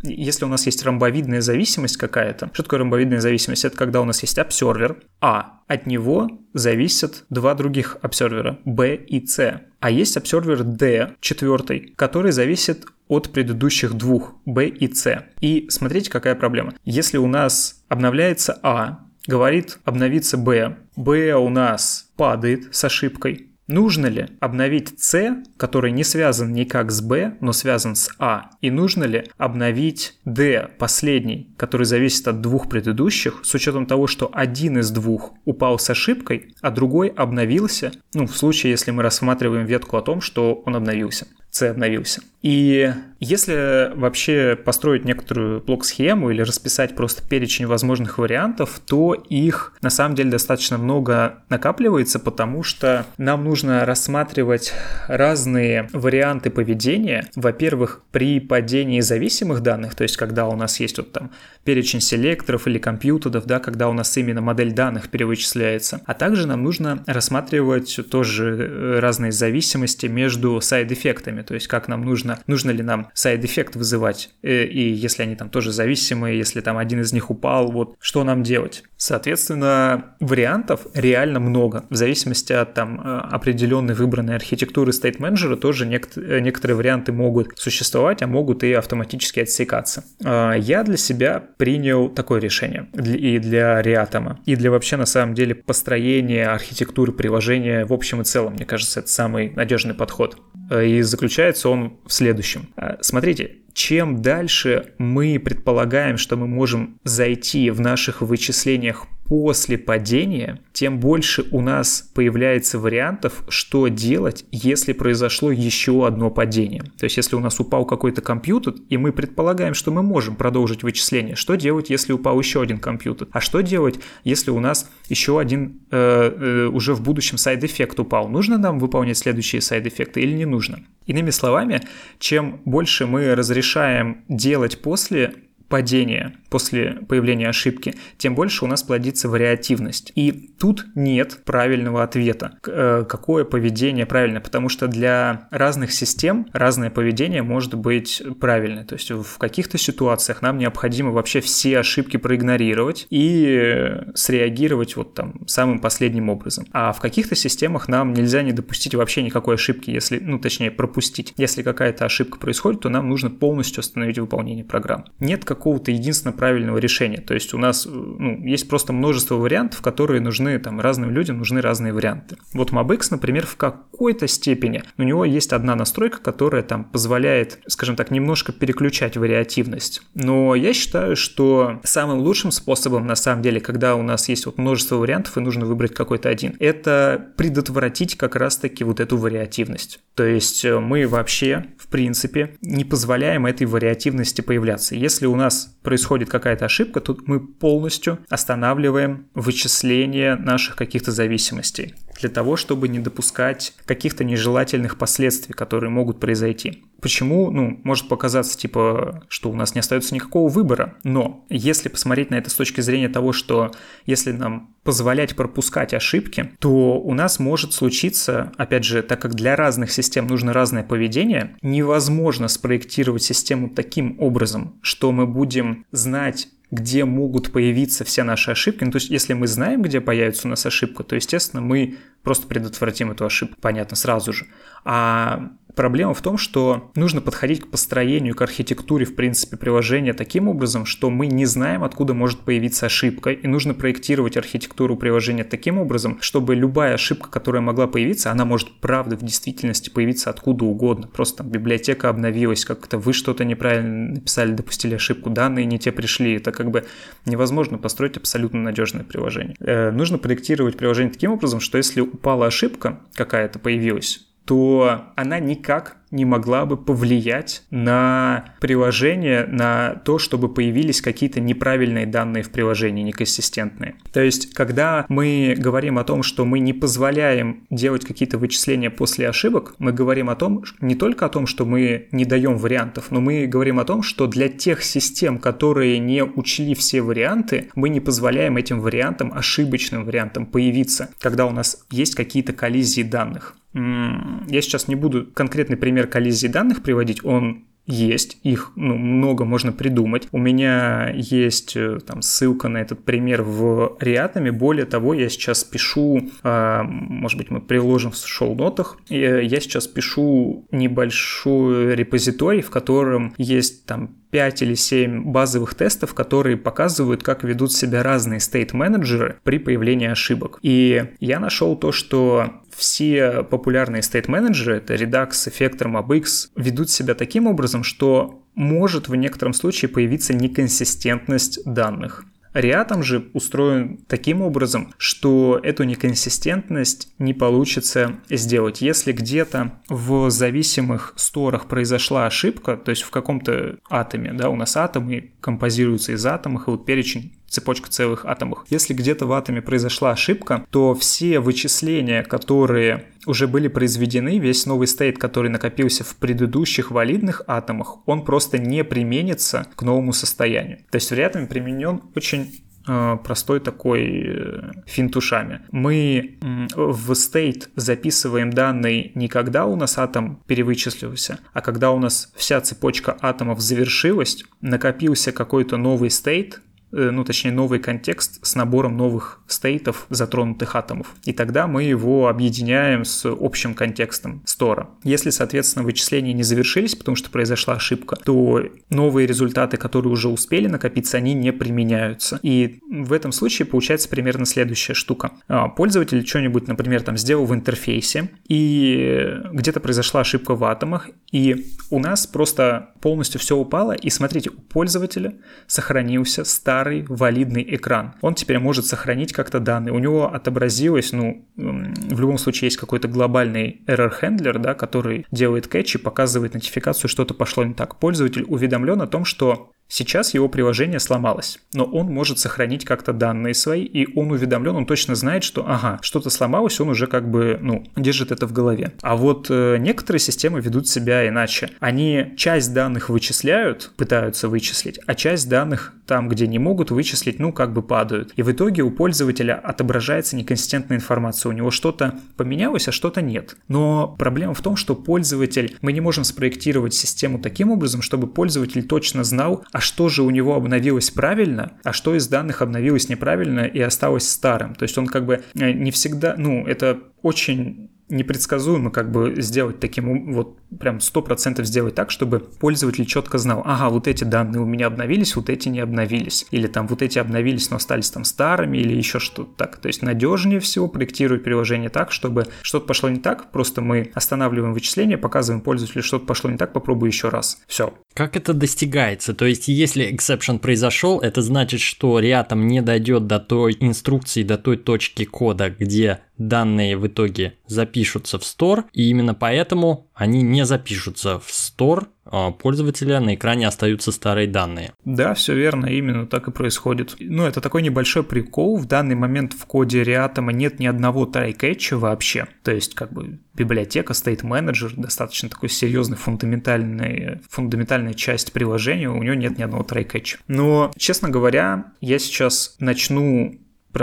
если 0.02 0.44
у 0.44 0.48
нас 0.48 0.66
есть 0.66 0.84
ромбовидная 0.84 1.40
зависимость 1.40 1.96
какая-то, 1.96 2.50
что 2.52 2.62
такое 2.62 2.80
ромбовидная 2.80 3.20
зависимость? 3.20 3.64
Это 3.64 3.76
когда 3.76 4.00
у 4.00 4.04
нас 4.04 4.20
есть 4.22 4.38
обсервер, 4.38 4.98
а 5.20 5.60
от 5.66 5.86
него 5.86 6.28
зависят 6.52 7.24
два 7.30 7.54
других 7.54 7.96
обсервера, 8.02 8.58
B 8.64 8.94
и 8.94 9.26
C. 9.26 9.62
А 9.80 9.90
есть 9.90 10.16
обсервер 10.16 10.62
D, 10.64 11.14
четвертый, 11.20 11.94
который 11.96 12.32
зависит 12.32 12.86
от 13.08 13.32
предыдущих 13.32 13.94
двух, 13.94 14.34
B 14.44 14.68
и 14.68 14.92
C. 14.92 15.26
И 15.40 15.66
смотрите, 15.68 16.10
какая 16.10 16.34
проблема. 16.34 16.74
Если 16.84 17.18
у 17.18 17.26
нас 17.26 17.84
обновляется 17.88 18.58
А, 18.62 19.06
говорит 19.26 19.78
обновиться 19.84 20.36
B, 20.36 20.76
B 20.96 21.34
у 21.34 21.48
нас 21.48 22.10
падает 22.16 22.74
с 22.74 22.84
ошибкой, 22.84 23.50
Нужно 23.68 24.06
ли 24.06 24.28
обновить 24.38 25.00
C, 25.00 25.42
который 25.56 25.90
не 25.90 26.04
связан 26.04 26.52
никак 26.52 26.92
с 26.92 27.00
B, 27.00 27.36
но 27.40 27.52
связан 27.52 27.96
с 27.96 28.08
A? 28.20 28.50
И 28.60 28.70
нужно 28.70 29.02
ли 29.04 29.24
обновить 29.38 30.20
D, 30.24 30.70
последний, 30.78 31.52
который 31.56 31.84
зависит 31.84 32.28
от 32.28 32.40
двух 32.40 32.68
предыдущих, 32.68 33.40
с 33.42 33.52
учетом 33.54 33.86
того, 33.86 34.06
что 34.06 34.30
один 34.32 34.78
из 34.78 34.92
двух 34.92 35.32
упал 35.44 35.80
с 35.80 35.90
ошибкой, 35.90 36.54
а 36.62 36.70
другой 36.70 37.08
обновился, 37.08 37.90
ну, 38.14 38.28
в 38.28 38.36
случае, 38.36 38.70
если 38.70 38.92
мы 38.92 39.02
рассматриваем 39.02 39.66
ветку 39.66 39.96
о 39.96 40.02
том, 40.02 40.20
что 40.20 40.62
он 40.64 40.76
обновился. 40.76 41.26
C 41.56 41.70
обновился. 41.70 42.20
И 42.42 42.92
если 43.18 43.90
вообще 43.96 44.56
построить 44.62 45.04
некоторую 45.04 45.60
блок-схему 45.62 46.30
или 46.30 46.42
расписать 46.42 46.94
просто 46.94 47.26
перечень 47.26 47.66
возможных 47.66 48.18
вариантов, 48.18 48.80
то 48.86 49.14
их 49.14 49.72
на 49.80 49.90
самом 49.90 50.14
деле 50.14 50.30
достаточно 50.30 50.78
много 50.78 51.42
накапливается, 51.48 52.20
потому 52.20 52.62
что 52.62 53.04
нам 53.18 53.42
нужно 53.42 53.84
рассматривать 53.84 54.74
разные 55.08 55.88
варианты 55.92 56.50
поведения. 56.50 57.28
Во-первых, 57.34 58.02
при 58.12 58.38
падении 58.38 59.00
зависимых 59.00 59.60
данных, 59.62 59.96
то 59.96 60.02
есть 60.02 60.16
когда 60.16 60.46
у 60.46 60.54
нас 60.54 60.78
есть 60.78 60.98
вот 60.98 61.10
там 61.10 61.32
перечень 61.64 62.00
селекторов 62.00 62.68
или 62.68 62.78
computed 62.78 63.28
ов, 63.28 63.46
да, 63.46 63.58
когда 63.58 63.88
у 63.88 63.92
нас 63.92 64.16
именно 64.16 64.40
модель 64.40 64.72
данных 64.72 65.08
перевычисляется. 65.08 66.00
А 66.06 66.14
также 66.14 66.46
нам 66.46 66.62
нужно 66.62 67.02
рассматривать 67.06 67.98
тоже 68.08 68.56
э, 68.56 68.98
разные 69.00 69.32
зависимости 69.32 70.06
между 70.06 70.60
сайд-эффектами, 70.60 71.42
то 71.46 71.54
есть 71.54 71.68
как 71.68 71.88
нам 71.88 72.04
нужно, 72.04 72.38
нужно 72.46 72.70
ли 72.70 72.82
нам 72.82 73.08
сайд-эффект 73.14 73.76
вызывать, 73.76 74.30
э, 74.42 74.64
и 74.64 74.92
если 74.92 75.22
они 75.22 75.36
там 75.36 75.50
тоже 75.50 75.72
зависимые, 75.72 76.38
если 76.38 76.60
там 76.60 76.78
один 76.78 77.00
из 77.00 77.12
них 77.12 77.30
упал, 77.30 77.70
вот 77.70 77.96
что 78.00 78.24
нам 78.24 78.42
делать. 78.42 78.82
Соответственно, 78.96 80.16
вариантов 80.20 80.86
реально 80.94 81.40
много, 81.40 81.84
в 81.90 81.94
зависимости 81.94 82.52
от 82.52 82.74
там 82.74 83.00
э, 83.00 83.18
определенной 83.30 83.94
выбранной 83.94 84.36
архитектуры 84.36 84.92
state 84.92 85.16
менеджера 85.18 85.56
тоже 85.56 85.86
нек- 85.86 86.40
некоторые 86.40 86.76
варианты 86.76 87.12
могут 87.12 87.58
существовать, 87.58 88.22
а 88.22 88.26
могут 88.26 88.64
и 88.64 88.72
автоматически 88.72 89.40
отсекаться. 89.40 90.04
А, 90.24 90.54
я 90.54 90.82
для 90.82 90.96
себя 90.96 91.42
принял 91.56 92.08
такое 92.08 92.40
решение 92.40 92.88
и 92.94 93.38
для 93.38 93.82
Реатома, 93.82 94.40
и 94.46 94.56
для 94.56 94.70
вообще 94.70 94.96
на 94.96 95.06
самом 95.06 95.34
деле 95.34 95.54
построения 95.54 96.46
архитектуры 96.46 97.12
приложения 97.12 97.84
в 97.84 97.92
общем 97.92 98.22
и 98.22 98.24
целом. 98.24 98.54
Мне 98.54 98.64
кажется, 98.64 99.00
это 99.00 99.08
самый 99.08 99.50
надежный 99.50 99.94
подход. 99.94 100.38
Э, 100.70 100.86
и 100.86 101.02
заключается 101.02 101.68
он 101.68 101.98
в 102.06 102.12
следующем. 102.12 102.68
Э, 102.76 102.96
смотрите, 103.00 103.56
чем 103.72 104.22
дальше 104.22 104.94
мы 104.98 105.38
предполагаем, 105.38 106.16
что 106.16 106.36
мы 106.36 106.46
можем 106.46 106.98
зайти 107.04 107.70
в 107.70 107.80
наших 107.80 108.22
вычислениях 108.22 109.06
после 109.28 109.78
падения, 109.78 110.60
тем 110.72 111.00
больше 111.00 111.46
у 111.50 111.60
нас 111.60 112.08
появляется 112.14 112.78
вариантов, 112.78 113.44
что 113.48 113.88
делать, 113.88 114.44
если 114.52 114.92
произошло 114.92 115.50
еще 115.50 116.06
одно 116.06 116.30
падение. 116.30 116.82
То 116.98 117.04
есть, 117.04 117.16
если 117.16 117.36
у 117.36 117.40
нас 117.40 117.58
упал 117.60 117.84
какой-то 117.84 118.22
компьютер, 118.22 118.74
и 118.88 118.96
мы 118.96 119.12
предполагаем, 119.12 119.74
что 119.74 119.90
мы 119.90 120.02
можем 120.02 120.36
продолжить 120.36 120.82
вычисление, 120.82 121.34
что 121.34 121.54
делать, 121.56 121.90
если 121.90 122.12
упал 122.12 122.38
еще 122.38 122.62
один 122.62 122.78
computed? 122.78 123.28
А 123.32 123.40
что 123.40 123.60
делать, 123.60 123.98
если 124.24 124.50
у 124.50 124.60
нас 124.60 124.90
еще 125.08 125.40
один 125.40 125.80
э, 125.90 125.96
э, 125.96 126.66
уже 126.66 126.94
в 126.94 127.02
будущем 127.02 127.38
сайд-эффект 127.38 127.98
упал? 127.98 128.28
Нужно 128.28 128.58
нам 128.58 128.78
выполнять 128.78 129.18
следующие 129.18 129.60
сайд-эффекты 129.60 130.20
или 130.20 130.32
не 130.32 130.44
нужно? 130.44 130.80
Иными 131.06 131.30
словами, 131.30 131.82
чем 132.18 132.60
больше 132.64 133.06
мы 133.06 133.34
разрешаем 133.34 134.24
делать 134.28 134.82
после 134.82 135.34
падения, 135.68 136.34
после 136.48 136.98
появления 137.08 137.48
ошибки, 137.48 137.94
тем 138.18 138.34
больше 138.34 138.64
у 138.64 138.68
нас 138.68 138.82
плодится 138.82 139.28
вариативность. 139.28 140.12
И 140.14 140.32
тут 140.58 140.86
нет 140.94 141.40
правильного 141.44 142.02
ответа, 142.02 142.58
э, 142.66 143.04
какое 143.08 143.44
поведение 143.44 144.06
правильно, 144.06 144.40
потому 144.40 144.68
что 144.68 144.88
для 144.88 145.48
разных 145.50 145.92
систем 145.92 146.46
разное 146.52 146.90
поведение 146.90 147.42
может 147.42 147.74
быть 147.74 148.22
правильное. 148.40 148.84
То 148.84 148.94
есть 148.94 149.10
в 149.10 149.38
каких-то 149.38 149.78
ситуациях 149.78 150.42
нам 150.42 150.58
необходимо 150.58 151.10
вообще 151.10 151.40
все 151.40 151.78
ошибки 151.78 152.16
проигнорировать 152.16 153.06
и 153.10 153.96
среагировать 154.14 154.96
вот 154.96 155.14
там 155.14 155.46
самым 155.46 155.80
последним 155.80 156.28
образом. 156.28 156.66
А 156.72 156.92
в 156.92 157.00
каких-то 157.00 157.34
системах 157.34 157.88
нам 157.88 158.12
нельзя 158.12 158.42
не 158.42 158.52
допустить 158.52 158.94
вообще 158.94 159.22
никакой 159.22 159.54
ошибки, 159.54 159.90
если, 159.90 160.18
ну 160.18 160.38
точнее 160.38 160.70
пропустить. 160.70 161.34
Если 161.36 161.62
какая-то 161.62 162.04
ошибка 162.04 162.38
происходит, 162.38 162.80
то 162.80 162.88
нам 162.88 163.08
нужно 163.08 163.30
полностью 163.30 163.80
остановить 163.80 164.18
выполнение 164.18 164.64
программы. 164.64 165.04
Нет 165.20 165.44
какого-то 165.44 165.90
единственно 165.90 166.32
правильного 166.36 166.78
решения. 166.78 167.18
То 167.18 167.34
есть 167.34 167.54
у 167.54 167.58
нас 167.58 167.86
ну, 167.86 168.44
есть 168.44 168.68
просто 168.68 168.92
множество 168.92 169.36
вариантов, 169.36 169.82
которые 169.82 170.20
нужны 170.20 170.58
там 170.58 170.80
разным 170.80 171.10
людям, 171.10 171.38
нужны 171.38 171.60
разные 171.60 171.92
варианты. 171.92 172.36
Вот 172.52 172.70
MobX, 172.70 173.08
например, 173.10 173.46
в 173.46 173.56
какой-то 173.56 174.26
степени 174.26 174.82
у 174.98 175.02
него 175.02 175.24
есть 175.24 175.52
одна 175.52 175.74
настройка, 175.74 176.18
которая 176.20 176.62
там 176.62 176.84
позволяет, 176.84 177.58
скажем 177.66 177.96
так, 177.96 178.10
немножко 178.10 178.52
переключать 178.52 179.16
вариативность. 179.16 180.02
Но 180.14 180.54
я 180.54 180.72
считаю, 180.72 181.16
что 181.16 181.80
самым 181.84 182.18
лучшим 182.18 182.50
способом, 182.50 183.06
на 183.06 183.16
самом 183.16 183.42
деле, 183.42 183.60
когда 183.60 183.96
у 183.96 184.02
нас 184.02 184.28
есть 184.28 184.46
вот 184.46 184.58
множество 184.58 184.96
вариантов 184.96 185.36
и 185.36 185.40
нужно 185.40 185.66
выбрать 185.66 185.94
какой-то 185.94 186.28
один, 186.28 186.54
это 186.60 187.32
предотвратить 187.36 188.16
как 188.16 188.36
раз-таки 188.36 188.84
вот 188.84 189.00
эту 189.00 189.16
вариативность. 189.16 190.00
То 190.14 190.24
есть 190.24 190.64
э, 190.64 190.78
мы 190.78 191.06
вообще, 191.06 191.66
в 191.78 191.88
принципе, 191.88 192.56
не 192.60 192.84
позволяем 192.84 193.46
этой 193.46 193.66
вариативности 193.66 194.40
появляться. 194.40 194.94
Если 194.94 195.26
у 195.26 195.36
нас 195.36 195.76
происходит 195.82 196.25
какая-то 196.28 196.64
ошибка, 196.64 197.00
тут 197.00 197.28
мы 197.28 197.40
полностью 197.40 198.18
останавливаем 198.28 199.28
вычисление 199.34 200.36
наших 200.36 200.76
каких-то 200.76 201.12
зависимостей 201.12 201.94
для 202.20 202.28
того, 202.28 202.56
чтобы 202.56 202.88
не 202.88 202.98
допускать 202.98 203.74
каких-то 203.84 204.24
нежелательных 204.24 204.98
последствий, 204.98 205.54
которые 205.54 205.90
могут 205.90 206.20
произойти. 206.20 206.84
Почему, 207.00 207.50
ну, 207.50 207.78
может 207.84 208.08
показаться, 208.08 208.58
типа, 208.58 209.24
что 209.28 209.50
у 209.50 209.54
нас 209.54 209.74
не 209.74 209.80
остается 209.80 210.14
никакого 210.14 210.48
выбора, 210.48 210.96
но 211.04 211.44
если 211.50 211.88
посмотреть 211.88 212.30
на 212.30 212.36
это 212.36 212.48
с 212.48 212.54
точки 212.54 212.80
зрения 212.80 213.08
того, 213.08 213.32
что 213.32 213.70
если 214.06 214.32
нам 214.32 214.74
позволять 214.82 215.36
пропускать 215.36 215.92
ошибки, 215.92 216.52
то 216.58 216.98
у 216.98 217.12
нас 217.12 217.38
может 217.38 217.72
случиться, 217.72 218.52
опять 218.56 218.84
же, 218.84 219.02
так 219.02 219.20
как 219.20 219.34
для 219.34 219.56
разных 219.56 219.92
систем 219.92 220.26
нужно 220.26 220.52
разное 220.52 220.84
поведение, 220.84 221.56
невозможно 221.60 222.48
спроектировать 222.48 223.22
систему 223.22 223.68
таким 223.68 224.16
образом, 224.20 224.78
что 224.80 225.12
мы 225.12 225.26
будем 225.26 225.84
знать 225.90 226.48
где 226.70 227.04
могут 227.04 227.52
появиться 227.52 228.04
все 228.04 228.24
наши 228.24 228.50
ошибки. 228.50 228.84
Ну, 228.84 228.90
то 228.90 228.96
есть, 228.96 229.10
если 229.10 229.34
мы 229.34 229.46
знаем, 229.46 229.82
где 229.82 230.00
появится 230.00 230.48
у 230.48 230.50
нас 230.50 230.66
ошибка, 230.66 231.04
то, 231.04 231.14
естественно, 231.14 231.62
мы 231.62 231.96
просто 232.22 232.48
предотвратим 232.48 233.12
эту 233.12 233.24
ошибку, 233.24 233.56
понятно, 233.60 233.96
сразу 233.96 234.32
же. 234.32 234.46
А 234.84 235.50
Проблема 235.76 236.14
в 236.14 236.22
том, 236.22 236.38
что 236.38 236.90
нужно 236.94 237.20
подходить 237.20 237.60
к 237.60 237.66
построению, 237.68 238.34
к 238.34 238.40
архитектуре, 238.40 239.04
в 239.04 239.14
принципе, 239.14 239.58
приложения 239.58 240.14
таким 240.14 240.48
образом, 240.48 240.86
что 240.86 241.10
мы 241.10 241.26
не 241.26 241.44
знаем, 241.44 241.84
откуда 241.84 242.14
может 242.14 242.40
появиться 242.40 242.86
ошибка, 242.86 243.30
и 243.30 243.46
нужно 243.46 243.74
проектировать 243.74 244.38
архитектуру 244.38 244.96
приложения 244.96 245.44
таким 245.44 245.76
образом, 245.76 246.16
чтобы 246.22 246.54
любая 246.54 246.94
ошибка, 246.94 247.30
которая 247.30 247.60
могла 247.60 247.86
появиться, 247.86 248.30
она 248.30 248.46
может, 248.46 248.70
правда, 248.80 249.18
в 249.18 249.22
действительности 249.22 249.90
появиться 249.90 250.30
откуда 250.30 250.64
угодно. 250.64 251.08
Просто 251.08 251.38
там 251.38 251.50
библиотека 251.50 252.08
обновилась, 252.08 252.64
как-то 252.64 252.96
вы 252.96 253.12
что-то 253.12 253.44
неправильно 253.44 254.14
написали, 254.14 254.52
допустили 254.52 254.94
ошибку, 254.94 255.28
данные 255.28 255.66
не 255.66 255.78
те 255.78 255.92
пришли. 255.92 256.36
Это 256.36 256.52
как 256.52 256.70
бы 256.70 256.86
невозможно 257.26 257.76
построить 257.76 258.16
абсолютно 258.16 258.62
надежное 258.62 259.04
приложение. 259.04 259.56
Э, 259.60 259.90
нужно 259.90 260.16
проектировать 260.16 260.78
приложение 260.78 261.12
таким 261.12 261.32
образом, 261.32 261.60
что 261.60 261.76
если 261.76 262.00
упала 262.00 262.46
ошибка 262.46 263.00
какая-то 263.14 263.58
появилась, 263.58 264.26
то 264.46 265.12
она 265.16 265.40
никак 265.40 265.98
не 266.10 266.24
могла 266.24 266.66
бы 266.66 266.76
повлиять 266.76 267.64
на 267.70 268.54
приложение, 268.60 269.46
на 269.46 269.96
то, 270.04 270.18
чтобы 270.18 270.48
появились 270.48 271.00
какие-то 271.00 271.40
неправильные 271.40 272.06
данные 272.06 272.42
в 272.42 272.50
приложении, 272.50 273.02
неконсистентные. 273.02 273.96
То 274.12 274.20
есть, 274.20 274.52
когда 274.54 275.06
мы 275.08 275.54
говорим 275.56 275.98
о 275.98 276.04
том, 276.04 276.22
что 276.22 276.44
мы 276.44 276.58
не 276.58 276.72
позволяем 276.72 277.64
делать 277.70 278.04
какие-то 278.04 278.38
вычисления 278.38 278.90
после 278.90 279.28
ошибок, 279.28 279.74
мы 279.78 279.92
говорим 279.92 280.30
о 280.30 280.36
том, 280.36 280.64
не 280.80 280.94
только 280.94 281.26
о 281.26 281.28
том, 281.28 281.46
что 281.46 281.64
мы 281.64 282.08
не 282.12 282.24
даем 282.24 282.56
вариантов, 282.56 283.06
но 283.10 283.20
мы 283.20 283.46
говорим 283.46 283.80
о 283.80 283.84
том, 283.84 284.02
что 284.02 284.26
для 284.26 284.48
тех 284.48 284.82
систем, 284.82 285.38
которые 285.38 285.98
не 285.98 286.22
учли 286.22 286.74
все 286.74 287.02
варианты, 287.02 287.70
мы 287.74 287.88
не 287.88 288.00
позволяем 288.00 288.56
этим 288.56 288.80
вариантам, 288.80 289.32
ошибочным 289.34 290.04
вариантам 290.04 290.46
появиться, 290.46 291.10
когда 291.20 291.46
у 291.46 291.50
нас 291.50 291.84
есть 291.90 292.14
какие-то 292.14 292.52
коллизии 292.52 293.02
данных. 293.02 293.56
я 293.74 294.62
сейчас 294.62 294.88
не 294.88 294.94
буду 294.94 295.26
конкретный 295.34 295.76
пример 295.76 295.95
коллизии 296.04 296.48
данных 296.48 296.82
приводить, 296.82 297.24
он 297.24 297.64
есть, 297.86 298.38
их 298.42 298.72
ну, 298.74 298.96
много 298.96 299.44
можно 299.44 299.72
придумать. 299.72 300.28
У 300.32 300.38
меня 300.38 301.10
есть 301.14 301.76
э, 301.76 302.00
там 302.04 302.20
ссылка 302.20 302.68
на 302.68 302.78
этот 302.78 303.04
пример 303.04 303.42
в 303.42 303.96
Реатами. 304.00 304.50
Более 304.50 304.86
того, 304.86 305.14
я 305.14 305.28
сейчас 305.28 305.62
пишу, 305.62 306.28
э, 306.42 306.82
может 306.82 307.38
быть, 307.38 307.50
мы 307.50 307.60
приложим 307.60 308.10
в 308.10 308.16
шоу-нотах, 308.16 308.98
я 309.08 309.60
сейчас 309.60 309.86
пишу 309.86 310.66
небольшой 310.72 311.94
репозиторий, 311.94 312.60
в 312.60 312.70
котором 312.70 313.34
есть 313.38 313.86
там 313.86 314.16
5 314.30 314.62
или 314.62 314.74
7 314.74 315.24
базовых 315.24 315.74
тестов, 315.74 316.14
которые 316.14 316.56
показывают, 316.56 317.22
как 317.22 317.44
ведут 317.44 317.72
себя 317.72 318.02
разные 318.02 318.40
стейт-менеджеры 318.40 319.36
при 319.42 319.58
появлении 319.58 320.08
ошибок. 320.08 320.58
И 320.62 321.12
я 321.20 321.40
нашел 321.40 321.76
то, 321.76 321.92
что 321.92 322.52
все 322.74 323.42
популярные 323.42 324.02
стейт-менеджеры, 324.02 324.76
это 324.76 324.94
Redux, 324.94 325.30
Effector, 325.30 325.86
MobX, 325.86 326.48
ведут 326.56 326.90
себя 326.90 327.14
таким 327.14 327.46
образом, 327.46 327.82
что 327.82 328.42
может 328.54 329.08
в 329.08 329.14
некотором 329.14 329.52
случае 329.52 329.88
появиться 329.88 330.34
неконсистентность 330.34 331.60
данных. 331.64 332.24
Реатом 332.56 333.02
же 333.02 333.28
устроен 333.34 333.98
таким 334.08 334.40
образом, 334.40 334.94
что 334.96 335.60
эту 335.62 335.84
неконсистентность 335.84 337.12
не 337.18 337.34
получится 337.34 338.16
сделать. 338.30 338.80
Если 338.80 339.12
где-то 339.12 339.74
в 339.90 340.30
зависимых 340.30 341.12
сторах 341.16 341.68
произошла 341.68 342.24
ошибка, 342.24 342.78
то 342.78 342.90
есть 342.90 343.02
в 343.02 343.10
каком-то 343.10 343.76
атоме, 343.90 344.32
да, 344.32 344.48
у 344.48 344.56
нас 344.56 344.74
атомы 344.74 345.34
композируются 345.42 346.12
из 346.12 346.24
атомов, 346.24 346.66
и 346.66 346.70
вот 346.70 346.86
перечень 346.86 347.34
цепочка 347.56 347.90
целых 347.90 348.24
атомов. 348.24 348.64
Если 348.68 348.94
где-то 348.94 349.26
в 349.26 349.32
атоме 349.32 349.62
произошла 349.62 350.10
ошибка, 350.10 350.66
то 350.70 350.94
все 350.94 351.40
вычисления, 351.40 352.22
которые 352.22 353.06
уже 353.26 353.48
были 353.48 353.68
произведены, 353.68 354.38
весь 354.38 354.66
новый 354.66 354.86
стейт, 354.86 355.18
который 355.18 355.50
накопился 355.50 356.04
в 356.04 356.16
предыдущих 356.16 356.90
валидных 356.90 357.42
атомах, 357.46 358.06
он 358.06 358.24
просто 358.24 358.58
не 358.58 358.84
применится 358.84 359.66
к 359.74 359.82
новому 359.82 360.12
состоянию. 360.12 360.78
То 360.90 360.96
есть 360.96 361.10
в 361.10 361.14
реатоме 361.14 361.46
применен 361.46 362.02
очень 362.14 362.62
э, 362.86 363.16
простой 363.24 363.60
такой 363.60 364.02
э, 364.04 364.72
финт 364.86 365.16
ушами. 365.16 365.62
Мы 365.72 366.38
в 366.74 367.14
стейт 367.14 367.70
записываем 367.74 368.50
данные 368.50 369.12
не 369.14 369.28
когда 369.28 369.64
у 369.64 369.76
нас 369.76 369.98
атом 369.98 370.42
перевычислился, 370.46 371.38
а 371.52 371.62
когда 371.62 371.90
у 371.90 371.98
нас 371.98 372.30
вся 372.36 372.60
цепочка 372.60 373.16
атомов 373.20 373.60
завершилась, 373.60 374.44
накопился 374.60 375.32
какой-то 375.32 375.78
новый 375.78 376.10
Э, 376.10 376.65
ну, 376.96 377.24
точнее, 377.24 377.52
новый 377.52 377.78
контекст 377.78 378.44
с 378.44 378.54
набором 378.54 378.96
новых 378.96 379.40
стейтов 379.46 380.06
затронутых 380.10 380.74
атомов. 380.74 381.14
И 381.24 381.32
тогда 381.32 381.66
мы 381.66 381.82
его 381.82 382.28
объединяем 382.28 383.04
с 383.04 383.26
общим 383.26 383.74
контекстом 383.74 384.42
стора. 384.46 384.88
Если, 385.04 385.30
соответственно, 385.30 385.84
вычисления 385.84 386.32
не 386.32 386.42
завершились, 386.42 386.94
потому 386.94 387.16
что 387.16 387.30
произошла 387.30 387.74
ошибка, 387.74 388.16
то 388.16 388.62
новые 388.90 389.26
результаты, 389.26 389.76
которые 389.76 390.12
уже 390.12 390.28
успели 390.28 390.66
накопиться, 390.66 391.16
они 391.18 391.34
не 391.34 391.52
применяются. 391.52 392.40
И 392.42 392.80
в 392.90 393.12
этом 393.12 393.32
случае 393.32 393.66
получается 393.66 394.08
примерно 394.08 394.46
следующая 394.46 394.94
штука. 394.94 395.32
А, 395.48 395.68
пользователь 395.68 396.26
что-нибудь, 396.26 396.66
например, 396.66 397.02
там 397.02 397.16
сделал 397.16 397.44
в 397.44 397.54
интерфейсе, 397.54 398.30
и 398.48 399.36
где-то 399.52 399.80
произошла 399.80 400.22
ошибка 400.22 400.54
в 400.54 400.64
атомах, 400.64 401.10
и 401.30 401.66
у 401.90 401.98
нас 401.98 402.26
просто 402.26 402.90
полностью 403.00 403.40
все 403.40 403.56
упало, 403.56 403.92
и 403.92 404.10
смотрите, 404.10 404.50
у 404.50 404.60
пользователя 404.60 405.34
сохранился 405.66 406.44
старый 406.44 406.85
старый 406.86 407.04
валидный 407.08 407.66
экран. 407.74 408.14
Он 408.20 408.34
теперь 408.34 408.58
может 408.58 408.86
сохранить 408.86 409.32
как-то 409.32 409.58
данные. 409.58 409.92
У 409.92 409.98
него 409.98 410.32
отобразилось, 410.32 411.12
ну, 411.12 411.44
в 411.56 412.20
любом 412.20 412.38
случае 412.38 412.68
есть 412.68 412.76
какой-то 412.76 413.08
глобальный 413.08 413.82
error 413.86 414.12
handler, 414.20 414.58
да, 414.58 414.74
который 414.74 415.26
делает 415.32 415.66
кэч 415.66 415.96
и 415.96 415.98
показывает 415.98 416.54
нотификацию, 416.54 417.10
что-то 417.10 417.34
пошло 417.34 417.64
не 417.64 417.74
так. 417.74 417.96
Пользователь 417.96 418.44
уведомлен 418.44 419.02
о 419.02 419.06
том, 419.08 419.24
что 419.24 419.72
Сейчас 419.88 420.34
его 420.34 420.48
приложение 420.48 420.98
сломалось, 420.98 421.58
но 421.72 421.84
он 421.84 422.06
может 422.06 422.38
сохранить 422.38 422.84
как-то 422.84 423.12
данные 423.12 423.54
свои, 423.54 423.84
и 423.84 424.06
он 424.18 424.32
уведомлен, 424.32 424.74
он 424.74 424.86
точно 424.86 425.14
знает, 425.14 425.44
что 425.44 425.64
ага, 425.66 425.98
что-то 426.02 426.28
сломалось, 426.30 426.80
он 426.80 426.88
уже 426.88 427.06
как 427.06 427.30
бы, 427.30 427.58
ну, 427.60 427.84
держит 427.96 428.32
это 428.32 428.46
в 428.46 428.52
голове. 428.52 428.92
А 429.02 429.16
вот 429.16 429.46
э, 429.48 429.76
некоторые 429.78 430.20
системы 430.20 430.60
ведут 430.60 430.88
себя 430.88 431.28
иначе. 431.28 431.70
Они 431.78 432.34
часть 432.36 432.74
данных 432.74 433.08
вычисляют, 433.10 433.92
пытаются 433.96 434.48
вычислить, 434.48 434.98
а 435.06 435.14
часть 435.14 435.48
данных 435.48 435.94
там, 436.06 436.28
где 436.28 436.46
не 436.46 436.58
могут 436.58 436.90
вычислить, 436.90 437.38
ну, 437.38 437.52
как 437.52 437.72
бы 437.72 437.82
падают. 437.82 438.32
И 438.36 438.42
в 438.42 438.50
итоге 438.50 438.82
у 438.82 438.90
пользователя 438.90 439.54
отображается 439.54 440.36
неконсистентная 440.36 440.98
информация. 440.98 441.50
У 441.50 441.52
него 441.52 441.70
что-то 441.70 442.18
поменялось, 442.36 442.88
а 442.88 442.92
что-то 442.92 443.22
нет. 443.22 443.56
Но 443.68 444.14
проблема 444.18 444.54
в 444.54 444.62
том, 444.62 444.76
что 444.76 444.94
пользователь, 444.94 445.76
мы 445.82 445.92
не 445.92 446.00
можем 446.00 446.24
спроектировать 446.24 446.94
систему 446.94 447.38
таким 447.38 447.70
образом, 447.70 448.02
чтобы 448.02 448.28
пользователь 448.28 448.84
точно 448.86 449.24
знал, 449.24 449.64
а 449.76 449.80
что 449.80 450.08
же 450.08 450.22
у 450.22 450.30
него 450.30 450.54
обновилось 450.54 451.10
правильно, 451.10 451.74
а 451.84 451.92
что 451.92 452.14
из 452.14 452.28
данных 452.28 452.62
обновилось 452.62 453.10
неправильно 453.10 453.60
и 453.60 453.78
осталось 453.78 454.26
старым. 454.26 454.74
То 454.74 454.84
есть 454.84 454.96
он 454.96 455.06
как 455.06 455.26
бы 455.26 455.42
э, 455.54 455.72
не 455.72 455.90
всегда, 455.90 456.34
ну, 456.38 456.66
это 456.66 457.00
очень 457.20 457.85
непредсказуемо 458.08 458.90
как 458.90 459.10
бы 459.10 459.34
сделать 459.38 459.80
таким, 459.80 460.32
вот 460.32 460.56
прям 460.78 460.98
100% 460.98 461.64
сделать 461.64 461.94
так, 461.94 462.10
чтобы 462.10 462.40
пользователь 462.40 463.04
четко 463.06 463.38
знал, 463.38 463.62
ага, 463.64 463.90
вот 463.90 464.06
эти 464.06 464.24
данные 464.24 464.62
у 464.62 464.66
меня 464.66 464.86
обновились, 464.86 465.34
вот 465.36 465.50
эти 465.50 465.68
не 465.68 465.80
обновились. 465.80 466.46
Или 466.50 466.66
там 466.66 466.86
вот 466.86 467.02
эти 467.02 467.18
обновились, 467.18 467.70
но 467.70 467.76
остались 467.76 468.10
там 468.10 468.24
старыми, 468.24 468.78
или 468.78 468.94
еще 468.94 469.18
что-то 469.18 469.50
так. 469.56 469.76
То 469.78 469.88
есть 469.88 470.02
надежнее 470.02 470.60
всего 470.60 470.88
проектировать 470.88 471.44
приложение 471.44 471.88
так, 471.88 472.12
чтобы 472.12 472.46
что-то 472.62 472.86
пошло 472.86 473.08
не 473.08 473.20
так, 473.20 473.50
просто 473.50 473.80
мы 473.80 474.10
останавливаем 474.14 474.72
вычисление, 474.72 475.18
показываем 475.18 475.62
пользователю, 475.62 476.02
что-то 476.02 476.26
пошло 476.26 476.50
не 476.50 476.56
так, 476.56 476.72
попробуй 476.72 477.08
еще 477.08 477.28
раз. 477.28 477.58
Все. 477.66 477.94
Как 478.14 478.36
это 478.36 478.54
достигается? 478.54 479.34
То 479.34 479.46
есть 479.46 479.68
если 479.68 480.10
exception 480.10 480.58
произошел, 480.58 481.20
это 481.20 481.42
значит, 481.42 481.80
что 481.80 482.18
рядом 482.18 482.66
не 482.66 482.80
дойдет 482.82 483.26
до 483.26 483.38
той 483.38 483.76
инструкции, 483.80 484.42
до 484.42 484.58
той 484.58 484.76
точки 484.76 485.24
кода, 485.24 485.70
где 485.70 486.20
данные 486.38 486.96
в 486.96 487.06
итоге 487.06 487.54
запишутся 487.96 488.38
в 488.38 488.42
store, 488.42 488.84
и 488.92 489.08
именно 489.08 489.34
поэтому 489.34 490.08
они 490.14 490.42
не 490.42 490.66
запишутся 490.66 491.38
в 491.38 491.48
store 491.48 492.06
а 492.28 492.50
пользователя, 492.50 493.20
на 493.20 493.36
экране 493.36 493.68
остаются 493.68 494.10
старые 494.10 494.48
данные. 494.48 494.92
Да, 495.04 495.34
все 495.34 495.54
верно, 495.54 495.86
именно 495.86 496.26
так 496.26 496.48
и 496.48 496.50
происходит. 496.50 497.14
Ну, 497.20 497.44
это 497.44 497.60
такой 497.60 497.82
небольшой 497.82 498.24
прикол. 498.24 498.78
В 498.78 498.86
данный 498.86 499.14
момент 499.14 499.52
в 499.52 499.64
коде 499.64 500.02
Reatom 500.02 500.52
нет 500.52 500.80
ни 500.80 500.86
одного 500.86 501.24
try-catch 501.24 501.94
вообще. 501.96 502.48
То 502.64 502.72
есть, 502.72 502.94
как 502.94 503.12
бы, 503.12 503.38
библиотека, 503.54 504.12
state 504.12 504.42
manager, 504.42 504.92
достаточно 504.96 505.48
такой 505.48 505.68
серьезный 505.68 506.16
фундаментальный, 506.16 507.40
фундаментальная 507.48 508.14
часть 508.14 508.52
приложения, 508.52 509.08
у 509.08 509.22
него 509.22 509.34
нет 509.34 509.56
ни 509.56 509.62
одного 509.62 509.84
try-catch. 509.84 510.38
Но, 510.48 510.90
честно 510.98 511.28
говоря, 511.28 511.92
я 512.00 512.18
сейчас 512.18 512.74
начну 512.80 513.54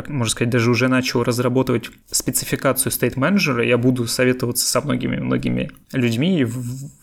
можно 0.07 0.31
сказать, 0.31 0.49
даже 0.49 0.69
уже 0.69 0.87
начал 0.87 1.23
разработать 1.23 1.89
спецификацию 2.09 2.91
State 2.91 3.15
Manager. 3.15 3.65
Я 3.65 3.77
буду 3.77 4.07
советоваться 4.07 4.65
со 4.65 4.81
многими-многими 4.81 5.71
людьми 5.91 6.41
и 6.41 6.47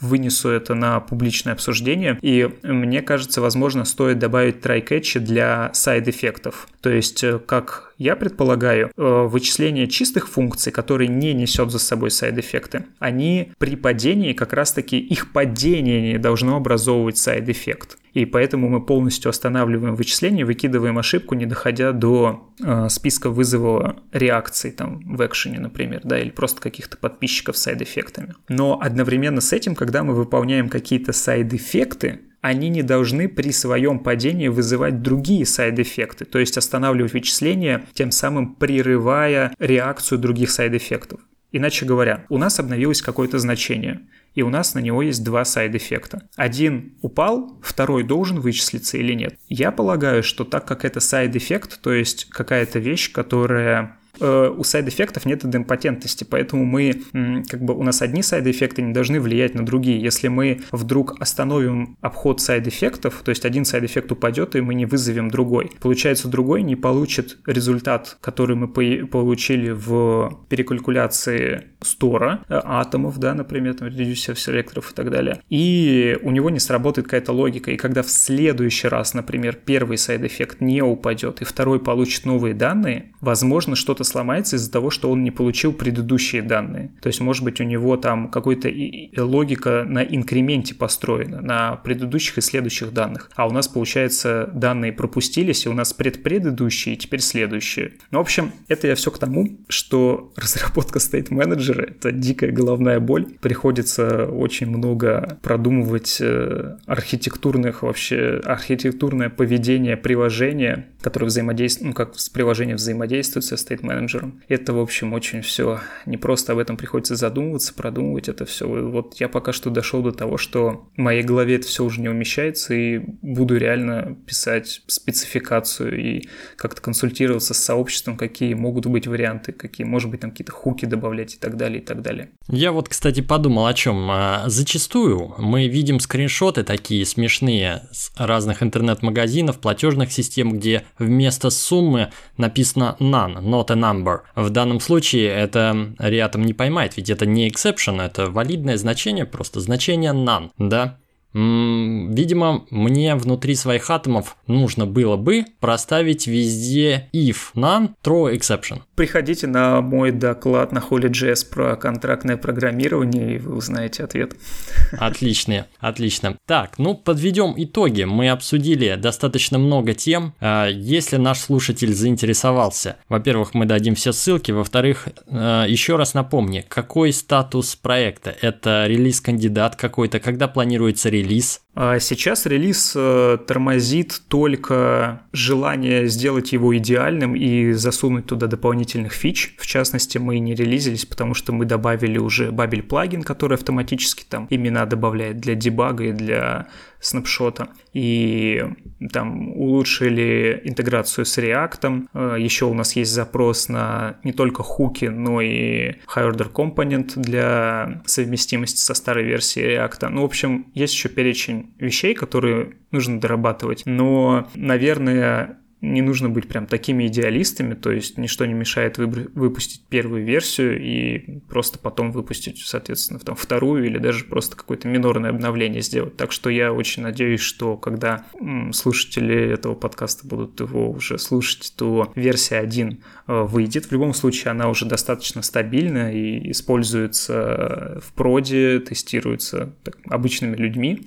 вынесу 0.00 0.48
это 0.48 0.74
на 0.74 1.00
публичное 1.00 1.52
обсуждение. 1.52 2.18
И 2.22 2.48
мне 2.62 3.02
кажется, 3.02 3.40
возможно, 3.40 3.84
стоит 3.84 4.18
добавить 4.18 4.56
try-catch 4.56 5.20
для 5.20 5.70
сайд-эффектов. 5.72 6.68
То 6.80 6.90
есть, 6.90 7.22
э, 7.22 7.38
как 7.38 7.92
я 7.98 8.16
предполагаю, 8.16 8.90
э, 8.96 9.26
вычисление 9.28 9.86
чистых 9.86 10.28
функций, 10.28 10.72
которые 10.72 11.08
не 11.08 11.34
несет 11.34 11.70
за 11.70 11.78
собой 11.78 12.10
сайд-эффекты, 12.10 12.84
они 12.98 13.52
при 13.58 13.76
падении 13.76 14.32
как 14.32 14.52
раз-таки 14.52 14.98
их 14.98 15.32
падение 15.32 16.12
не 16.12 16.18
должно 16.18 16.56
образовывать 16.56 17.18
сайд-эффект. 17.18 17.98
И 18.12 18.24
поэтому 18.24 18.68
мы 18.68 18.84
полностью 18.84 19.28
останавливаем 19.28 19.94
вычисление, 19.94 20.44
выкидываем 20.44 20.98
ошибку, 20.98 21.34
не 21.34 21.46
доходя 21.46 21.92
до 21.92 22.52
э, 22.62 22.88
списка 22.88 23.30
вызова 23.30 23.96
реакций 24.12 24.70
там 24.72 25.00
в 25.16 25.24
экшене, 25.24 25.60
например, 25.60 26.00
да, 26.04 26.18
или 26.18 26.30
просто 26.30 26.60
каких-то 26.60 26.96
подписчиков 26.96 27.56
с 27.56 27.62
сайд-эффектами. 27.62 28.34
Но 28.48 28.80
одновременно 28.80 29.40
с 29.40 29.52
этим, 29.52 29.74
когда 29.74 30.02
мы 30.02 30.14
выполняем 30.14 30.68
какие-то 30.68 31.12
сайд-эффекты, 31.12 32.20
они 32.40 32.70
не 32.70 32.82
должны 32.82 33.28
при 33.28 33.52
своем 33.52 33.98
падении 33.98 34.48
вызывать 34.48 35.02
другие 35.02 35.44
сайд-эффекты, 35.44 36.24
то 36.24 36.38
есть 36.38 36.56
останавливать 36.56 37.12
вычисление, 37.12 37.84
тем 37.92 38.10
самым 38.10 38.54
прерывая 38.54 39.54
реакцию 39.58 40.18
других 40.18 40.50
сайд-эффектов. 40.50 41.20
Иначе 41.52 41.86
говоря, 41.86 42.24
у 42.28 42.38
нас 42.38 42.58
обновилось 42.58 43.02
какое-то 43.02 43.38
значение– 43.38 44.00
и 44.34 44.42
у 44.42 44.50
нас 44.50 44.74
на 44.74 44.78
него 44.78 45.02
есть 45.02 45.24
два 45.24 45.44
сайд-эффекта. 45.44 46.22
Один 46.36 46.94
упал, 47.02 47.58
второй 47.62 48.04
должен 48.04 48.40
вычислиться 48.40 48.96
или 48.96 49.14
нет. 49.14 49.38
Я 49.48 49.72
полагаю, 49.72 50.22
что 50.22 50.44
так 50.44 50.66
как 50.66 50.84
это 50.84 51.00
сайд-эффект, 51.00 51.80
то 51.82 51.92
есть 51.92 52.26
какая-то 52.26 52.78
вещь, 52.78 53.12
которая 53.12 53.98
у 54.20 54.62
сайд-эффектов 54.64 55.26
нет 55.26 55.44
идемпотентности, 55.44 56.24
поэтому 56.24 56.64
мы, 56.64 57.02
как 57.48 57.62
бы 57.62 57.74
у 57.74 57.82
нас 57.82 58.02
одни 58.02 58.22
сайд-эффекты 58.22 58.82
не 58.82 58.92
должны 58.92 59.20
влиять 59.20 59.54
на 59.54 59.64
другие. 59.64 60.00
Если 60.00 60.28
мы 60.28 60.60
вдруг 60.72 61.20
остановим 61.20 61.96
обход 62.00 62.40
сайд-эффектов, 62.40 63.22
то 63.24 63.30
есть 63.30 63.44
один 63.44 63.64
сайд-эффект 63.64 64.12
упадет, 64.12 64.56
и 64.56 64.60
мы 64.60 64.74
не 64.74 64.86
вызовем 64.86 65.30
другой, 65.30 65.72
получается, 65.80 66.28
другой 66.28 66.62
не 66.62 66.76
получит 66.76 67.38
результат, 67.46 68.18
который 68.20 68.56
мы 68.56 68.68
получили 68.68 69.70
в 69.70 70.38
перекалькуляции 70.48 71.64
стора 71.80 72.44
э, 72.48 72.60
атомов, 72.62 73.18
да, 73.18 73.34
например, 73.34 73.74
там, 73.74 73.88
reducer 73.88 74.38
селекторов 74.38 74.92
и 74.92 74.94
так 74.94 75.10
далее. 75.10 75.40
И 75.48 76.18
у 76.22 76.30
него 76.30 76.50
не 76.50 76.58
сработает 76.58 77.06
какая-то 77.06 77.32
логика. 77.32 77.70
И 77.70 77.76
когда 77.76 78.02
в 78.02 78.10
следующий 78.10 78.88
раз, 78.88 79.14
например, 79.14 79.56
первый 79.64 79.98
side 79.98 80.23
effect 80.23 80.60
не 80.60 80.82
упадет, 80.82 81.40
и 81.40 81.44
второй 81.44 81.80
получит 81.80 82.26
новые 82.26 82.54
данные, 82.54 83.12
возможно, 83.20 83.76
что-то 83.76 84.04
сломается 84.10 84.56
из-за 84.56 84.70
того, 84.70 84.90
что 84.90 85.10
он 85.10 85.22
не 85.22 85.30
получил 85.30 85.72
предыдущие 85.72 86.42
данные. 86.42 86.90
То 87.00 87.06
есть, 87.08 87.20
может 87.20 87.44
быть, 87.44 87.60
у 87.60 87.64
него 87.64 87.96
там 87.96 88.28
какой-то 88.28 88.70
логика 89.16 89.84
на 89.88 90.02
инкременте 90.02 90.74
построена, 90.74 91.40
на 91.40 91.76
предыдущих 91.76 92.38
и 92.38 92.40
следующих 92.40 92.92
данных. 92.92 93.30
А 93.34 93.46
у 93.46 93.50
нас, 93.50 93.68
получается, 93.68 94.50
данные 94.52 94.92
пропустились, 94.92 95.66
и 95.66 95.68
у 95.68 95.72
нас 95.72 95.92
предпредыдущие, 95.92 96.94
и 96.94 96.98
теперь 96.98 97.20
следующие. 97.20 97.92
Ну, 98.10 98.18
в 98.18 98.22
общем, 98.22 98.52
это 98.68 98.86
я 98.86 98.94
все 98.94 99.10
к 99.10 99.18
тому, 99.18 99.58
что 99.68 100.32
разработка 100.36 100.98
Manager— 100.98 101.82
это 101.90 102.12
дикая 102.12 102.52
головная 102.52 103.00
боль. 103.00 103.26
Приходится 103.40 104.26
очень 104.26 104.68
много 104.68 105.38
продумывать 105.42 106.18
э, 106.20 106.76
архитектурных 106.86 107.82
вообще, 107.82 108.40
архитектурное 108.44 109.30
поведение 109.30 109.96
приложения, 109.96 110.88
которое 111.00 111.26
взаимодействует, 111.26 111.88
ну, 111.88 111.94
как 111.94 112.18
с 112.18 112.28
приложением 112.28 112.76
взаимодействует 112.76 113.44
со 113.44 113.54
State 113.54 113.80
Manager. 113.80 114.32
Это, 114.48 114.72
в 114.72 114.80
общем, 114.80 115.12
очень 115.12 115.42
все 115.42 115.80
не 116.06 116.16
просто 116.16 116.52
об 116.52 116.58
этом 116.58 116.76
приходится 116.76 117.16
задумываться, 117.16 117.74
продумывать 117.74 118.28
это 118.28 118.44
все. 118.44 118.66
Вот 118.66 119.14
я 119.20 119.28
пока 119.28 119.52
что 119.52 119.70
дошел 119.70 120.02
до 120.02 120.12
того, 120.12 120.36
что 120.36 120.88
в 120.96 121.00
моей 121.00 121.22
голове 121.22 121.56
это 121.56 121.66
все 121.66 121.84
уже 121.84 122.00
не 122.00 122.08
умещается, 122.08 122.74
и 122.74 122.98
буду 123.22 123.56
реально 123.56 124.16
писать 124.26 124.82
спецификацию 124.86 125.98
и 125.98 126.28
как-то 126.56 126.82
консультироваться 126.82 127.54
с 127.54 127.58
сообществом, 127.58 128.16
какие 128.16 128.54
могут 128.54 128.86
быть 128.86 129.06
варианты, 129.06 129.52
какие, 129.52 129.86
может 129.86 130.10
быть, 130.10 130.20
там 130.20 130.30
какие-то 130.30 130.52
хуки 130.52 130.84
добавлять 130.84 131.34
и 131.34 131.38
так 131.38 131.56
далее, 131.56 131.80
и 131.80 131.84
так 131.84 132.02
далее. 132.02 132.30
Я 132.48 132.72
вот, 132.72 132.88
кстати, 132.88 133.20
подумал 133.20 133.66
о 133.66 133.74
чем. 133.74 134.10
А, 134.10 134.44
зачастую 134.46 135.34
мы 135.38 135.68
видим 135.68 136.00
скриншоты 136.00 136.62
такие 136.62 137.04
смешные 137.06 137.82
с 137.92 138.12
разных 138.16 138.62
интернет-магазинов, 138.62 139.58
платежных 139.58 140.12
систем, 140.12 140.52
где 140.52 140.84
вместо 140.98 141.50
суммы 141.50 142.10
написано 142.36 142.96
none, 143.00 143.42
not 143.42 143.70
a 143.70 143.74
number. 143.74 144.20
В 144.34 144.50
данном 144.50 144.80
случае 144.80 145.28
это 145.28 145.94
Reatom 145.98 146.44
не 146.44 146.54
поймает, 146.54 146.96
ведь 146.96 147.10
это 147.10 147.26
не 147.26 147.48
exception, 147.48 148.02
это 148.02 148.30
валидное 148.30 148.76
значение, 148.76 149.24
просто 149.24 149.60
значение 149.60 150.12
none, 150.12 150.50
да? 150.58 150.98
Видимо, 151.32 152.64
мне 152.70 153.14
внутри 153.14 153.54
своих 153.54 153.88
атомов 153.90 154.36
нужно 154.46 154.86
было 154.86 155.16
бы 155.16 155.44
проставить 155.60 156.26
везде 156.26 157.08
if, 157.12 157.54
none, 157.54 157.90
throw 158.02 158.34
exception. 158.34 158.80
Приходите 158.96 159.46
на 159.46 159.80
мой 159.80 160.10
доклад 160.10 160.72
на 160.72 160.78
Holy.js 160.78 161.48
про 161.48 161.76
контрактное 161.76 162.36
программирование, 162.36 163.36
и 163.36 163.38
вы 163.38 163.54
узнаете 163.54 164.04
ответ. 164.04 164.34
Отлично, 164.98 165.66
отлично. 165.78 166.36
Так, 166.46 166.78
ну 166.78 166.94
подведем 166.94 167.54
итоги. 167.56 168.02
Мы 168.02 168.28
обсудили 168.28 168.96
достаточно 168.96 169.58
много 169.58 169.94
тем. 169.94 170.34
А, 170.40 170.66
если 170.66 171.16
наш 171.16 171.38
слушатель 171.38 171.94
заинтересовался, 171.94 172.96
во-первых, 173.08 173.54
мы 173.54 173.66
дадим 173.66 173.94
все 173.94 174.12
ссылки, 174.12 174.50
во-вторых, 174.50 175.08
а, 175.28 175.64
еще 175.66 175.96
раз 175.96 176.14
напомни, 176.14 176.64
какой 176.68 177.12
статус 177.12 177.76
проекта? 177.76 178.34
Это 178.40 178.86
релиз-кандидат 178.88 179.76
какой-то, 179.76 180.18
когда 180.18 180.48
планируется 180.48 181.08
релиз? 181.08 181.19
Релиз? 181.22 181.60
А 181.74 181.98
сейчас 181.98 182.46
релиз 182.46 182.92
э, 182.96 183.38
тормозит 183.46 184.22
только 184.28 185.22
желание 185.32 186.08
сделать 186.08 186.52
его 186.52 186.76
идеальным 186.76 187.36
и 187.36 187.72
засунуть 187.72 188.26
туда 188.26 188.48
дополнительных 188.48 189.12
фич. 189.12 189.54
В 189.58 189.66
частности, 189.66 190.18
мы 190.18 190.38
не 190.40 190.54
релизились, 190.54 191.06
потому 191.06 191.34
что 191.34 191.52
мы 191.52 191.64
добавили 191.64 192.18
уже 192.18 192.48
Babel 192.48 192.82
плагин, 192.82 193.22
который 193.22 193.54
автоматически 193.54 194.24
там 194.28 194.46
имена 194.50 194.84
добавляет 194.86 195.38
для 195.38 195.54
дебага 195.54 196.04
и 196.04 196.12
для 196.12 196.68
снапшота. 197.00 197.68
И 197.92 198.64
там 199.12 199.52
улучшили 199.52 200.60
интеграцию 200.64 201.24
с 201.24 201.38
React. 201.38 202.06
Э, 202.12 202.36
Еще 202.38 202.66
у 202.66 202.74
нас 202.74 202.94
есть 202.96 203.12
запрос 203.12 203.68
на 203.68 204.18
не 204.24 204.32
только 204.32 204.62
хуки, 204.62 205.06
но 205.06 205.40
и 205.40 205.92
high 206.14 206.30
order 206.30 206.52
component 206.52 207.12
для 207.16 208.02
совместимости 208.06 208.80
со 208.80 208.94
старой 208.94 209.24
версией 209.24 209.76
React. 209.76 210.08
Ну, 210.10 210.22
в 210.22 210.24
общем, 210.24 210.66
есть 210.74 210.94
еще 210.94 211.08
перечень 211.08 211.74
вещей, 211.78 212.14
которые 212.14 212.76
нужно 212.90 213.20
дорабатывать. 213.20 213.82
Но, 213.86 214.48
наверное, 214.54 215.58
не 215.80 216.02
нужно 216.02 216.28
быть 216.28 216.46
прям 216.46 216.66
такими 216.66 217.06
идеалистами, 217.06 217.74
то 217.74 217.90
есть 217.90 218.18
ничто 218.18 218.44
не 218.44 218.54
мешает 218.54 218.98
выпустить 218.98 219.86
первую 219.88 220.24
версию 220.24 220.80
и 220.80 221.40
просто 221.48 221.78
потом 221.78 222.12
выпустить, 222.12 222.58
соответственно, 222.58 223.18
там, 223.20 223.34
вторую 223.34 223.86
или 223.86 223.98
даже 223.98 224.24
просто 224.24 224.56
какое-то 224.56 224.88
минорное 224.88 225.30
обновление 225.30 225.80
сделать. 225.80 226.16
Так 226.16 226.32
что 226.32 226.50
я 226.50 226.72
очень 226.72 227.02
надеюсь, 227.02 227.40
что 227.40 227.76
когда 227.76 228.26
слушатели 228.72 229.34
этого 229.34 229.74
подкаста 229.74 230.26
будут 230.26 230.60
его 230.60 230.90
уже 230.90 231.18
слушать, 231.18 231.72
то 231.76 232.12
версия 232.14 232.58
1 232.58 232.98
э, 233.26 233.42
выйдет. 233.44 233.86
В 233.86 233.92
любом 233.92 234.12
случае 234.12 234.50
она 234.50 234.68
уже 234.68 234.84
достаточно 234.84 235.40
стабильна 235.42 236.12
и 236.12 236.50
используется 236.50 238.00
в 238.02 238.12
проде, 238.12 238.80
тестируется 238.80 239.74
так, 239.82 239.96
обычными 240.08 240.56
людьми. 240.56 241.06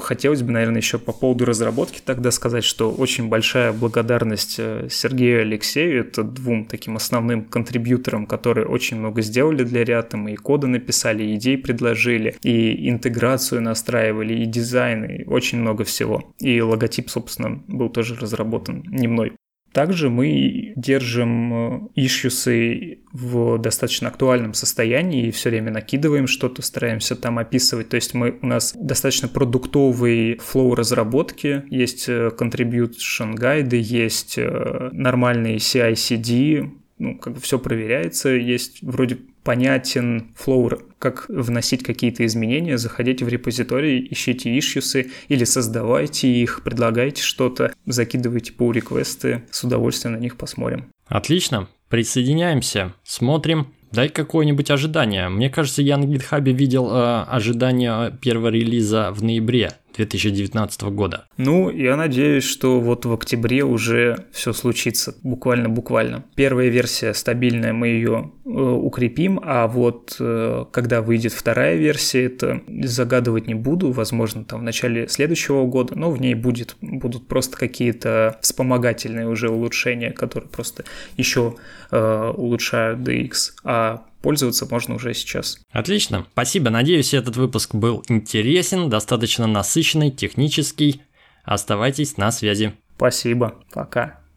Хотелось 0.00 0.42
бы, 0.42 0.52
наверное, 0.52 0.80
еще 0.80 0.98
по 0.98 1.12
поводу 1.12 1.44
разработки 1.44 2.00
тогда 2.04 2.30
сказать, 2.30 2.62
что 2.62 2.92
очень 2.92 3.28
большая 3.28 3.72
благодарность 3.72 4.56
э, 4.58 4.88
Сергею 4.88 5.40
Алексею, 5.40 6.00
это 6.00 6.22
двум 6.22 6.64
таким 6.64 6.96
основным 6.96 7.44
контрибьюторам, 7.44 8.26
которые 8.26 8.66
очень 8.66 8.98
много 8.98 9.20
сделали 9.22 9.64
для 9.64 9.84
Рятом, 9.84 10.28
и 10.28 10.36
коды 10.36 10.68
написали, 10.68 11.24
и 11.24 11.34
идей 11.34 11.58
предложили, 11.58 12.36
и 12.42 12.88
интеграцию 12.88 13.62
настраивали, 13.62 14.34
и 14.34 14.46
дизайн, 14.46 15.04
и 15.04 15.24
очень 15.24 15.58
много 15.58 15.82
всего. 15.82 16.32
И 16.38 16.60
логотип, 16.60 17.10
собственно, 17.10 17.62
был 17.66 17.88
тоже 17.88 18.14
разработан 18.14 18.84
не 18.86 19.08
мной. 19.08 19.32
Также 19.74 20.08
мы 20.08 20.72
держим 20.76 21.90
issues 21.96 22.66
ы 22.66 22.78
э, 22.78 22.96
в 23.12 23.58
достаточно 23.58 24.08
актуальном 24.08 24.54
состоянии 24.54 25.26
и 25.26 25.30
все 25.32 25.50
время 25.50 25.72
накидываем 25.72 26.28
что-то, 26.28 26.62
стараемся 26.62 27.16
там 27.16 27.40
описывать. 27.40 27.88
То 27.88 27.96
есть 27.96 28.14
мы, 28.14 28.38
у 28.40 28.46
нас 28.46 28.72
достаточно 28.78 29.26
продуктовый 29.26 30.38
flow 30.38 30.76
разработки, 30.76 31.64
есть 31.70 32.08
э, 32.08 32.30
contribution 32.38 33.34
гайды, 33.34 33.80
есть 33.82 34.38
э, 34.38 34.90
нормальные 34.92 35.56
CI/CD, 35.56 36.70
ну, 36.98 37.18
как 37.18 37.34
бы 37.34 37.40
все 37.40 37.58
проверяется, 37.58 38.30
есть 38.30 38.82
вроде 38.82 39.18
понятен 39.42 40.32
flow, 40.36 40.70
как 40.98 41.26
вносить 41.28 41.82
какие-то 41.82 42.24
изменения, 42.24 42.78
заходите 42.78 43.24
в 43.24 43.28
репозиторий, 43.28 44.06
ищите 44.10 44.58
issues 44.58 45.03
ы 45.03 45.10
или 45.28 45.44
создавайте 45.44 46.28
их, 46.28 46.62
предлагайте 46.62 47.22
что-то, 47.22 47.74
закидывайте 47.84 48.52
pull 48.52 48.72
request 48.72 49.26
ы, 49.26 49.42
с 49.50 49.64
удовольствием 49.64 50.14
на 50.14 50.18
них 50.18 50.36
посмотрим. 50.36 50.86
Отлично, 51.06 51.68
присоединяемся, 51.88 52.94
смотрим, 53.04 53.68
Дай 53.94 54.08
какое-нибудь 54.08 54.72
ожидание. 54.72 55.28
Мне 55.28 55.48
кажется, 55.48 55.80
я 55.80 55.96
на 55.96 56.04
гитхабе 56.04 56.50
видел 56.50 56.90
э, 56.90 57.22
ожидание 57.28 58.10
первого 58.20 58.48
релиза 58.48 59.12
в 59.12 59.22
ноябре 59.22 59.70
2019 59.94 60.82
года. 60.82 61.26
Ну, 61.36 61.70
я 61.70 61.96
надеюсь, 61.96 62.44
что 62.44 62.80
вот 62.80 63.04
в 63.04 63.12
октябре 63.12 63.64
уже 63.64 64.26
все 64.32 64.52
случится, 64.52 65.14
буквально-буквально. 65.22 66.24
Первая 66.34 66.68
версия 66.68 67.14
стабильная, 67.14 67.72
мы 67.72 67.88
ее 67.88 68.32
э, 68.44 68.48
укрепим, 68.48 69.40
а 69.42 69.66
вот 69.66 70.16
э, 70.18 70.64
когда 70.72 71.02
выйдет 71.02 71.32
вторая 71.32 71.76
версия, 71.76 72.24
это 72.24 72.62
загадывать 72.82 73.46
не 73.46 73.54
буду, 73.54 73.92
возможно, 73.92 74.44
там 74.44 74.60
в 74.60 74.62
начале 74.62 75.08
следующего 75.08 75.66
года, 75.66 75.96
но 75.96 76.10
в 76.10 76.20
ней 76.20 76.34
будет, 76.34 76.76
будут 76.80 77.28
просто 77.28 77.56
какие-то 77.56 78.38
вспомогательные 78.42 79.28
уже 79.28 79.48
улучшения, 79.48 80.10
которые 80.10 80.48
просто 80.48 80.84
еще 81.16 81.56
э, 81.90 82.32
улучшают 82.36 83.00
DX, 83.00 83.32
а 83.64 84.04
пользоваться 84.24 84.66
можно 84.68 84.94
уже 84.94 85.12
сейчас. 85.12 85.60
Отлично, 85.70 86.26
спасибо. 86.32 86.70
Надеюсь, 86.70 87.12
этот 87.12 87.36
выпуск 87.36 87.74
был 87.74 88.02
интересен, 88.08 88.88
достаточно 88.88 89.46
насыщенный, 89.46 90.10
технический. 90.10 91.02
Оставайтесь 91.44 92.16
на 92.16 92.32
связи. 92.32 92.72
Спасибо, 92.96 93.62
пока. 93.70 94.23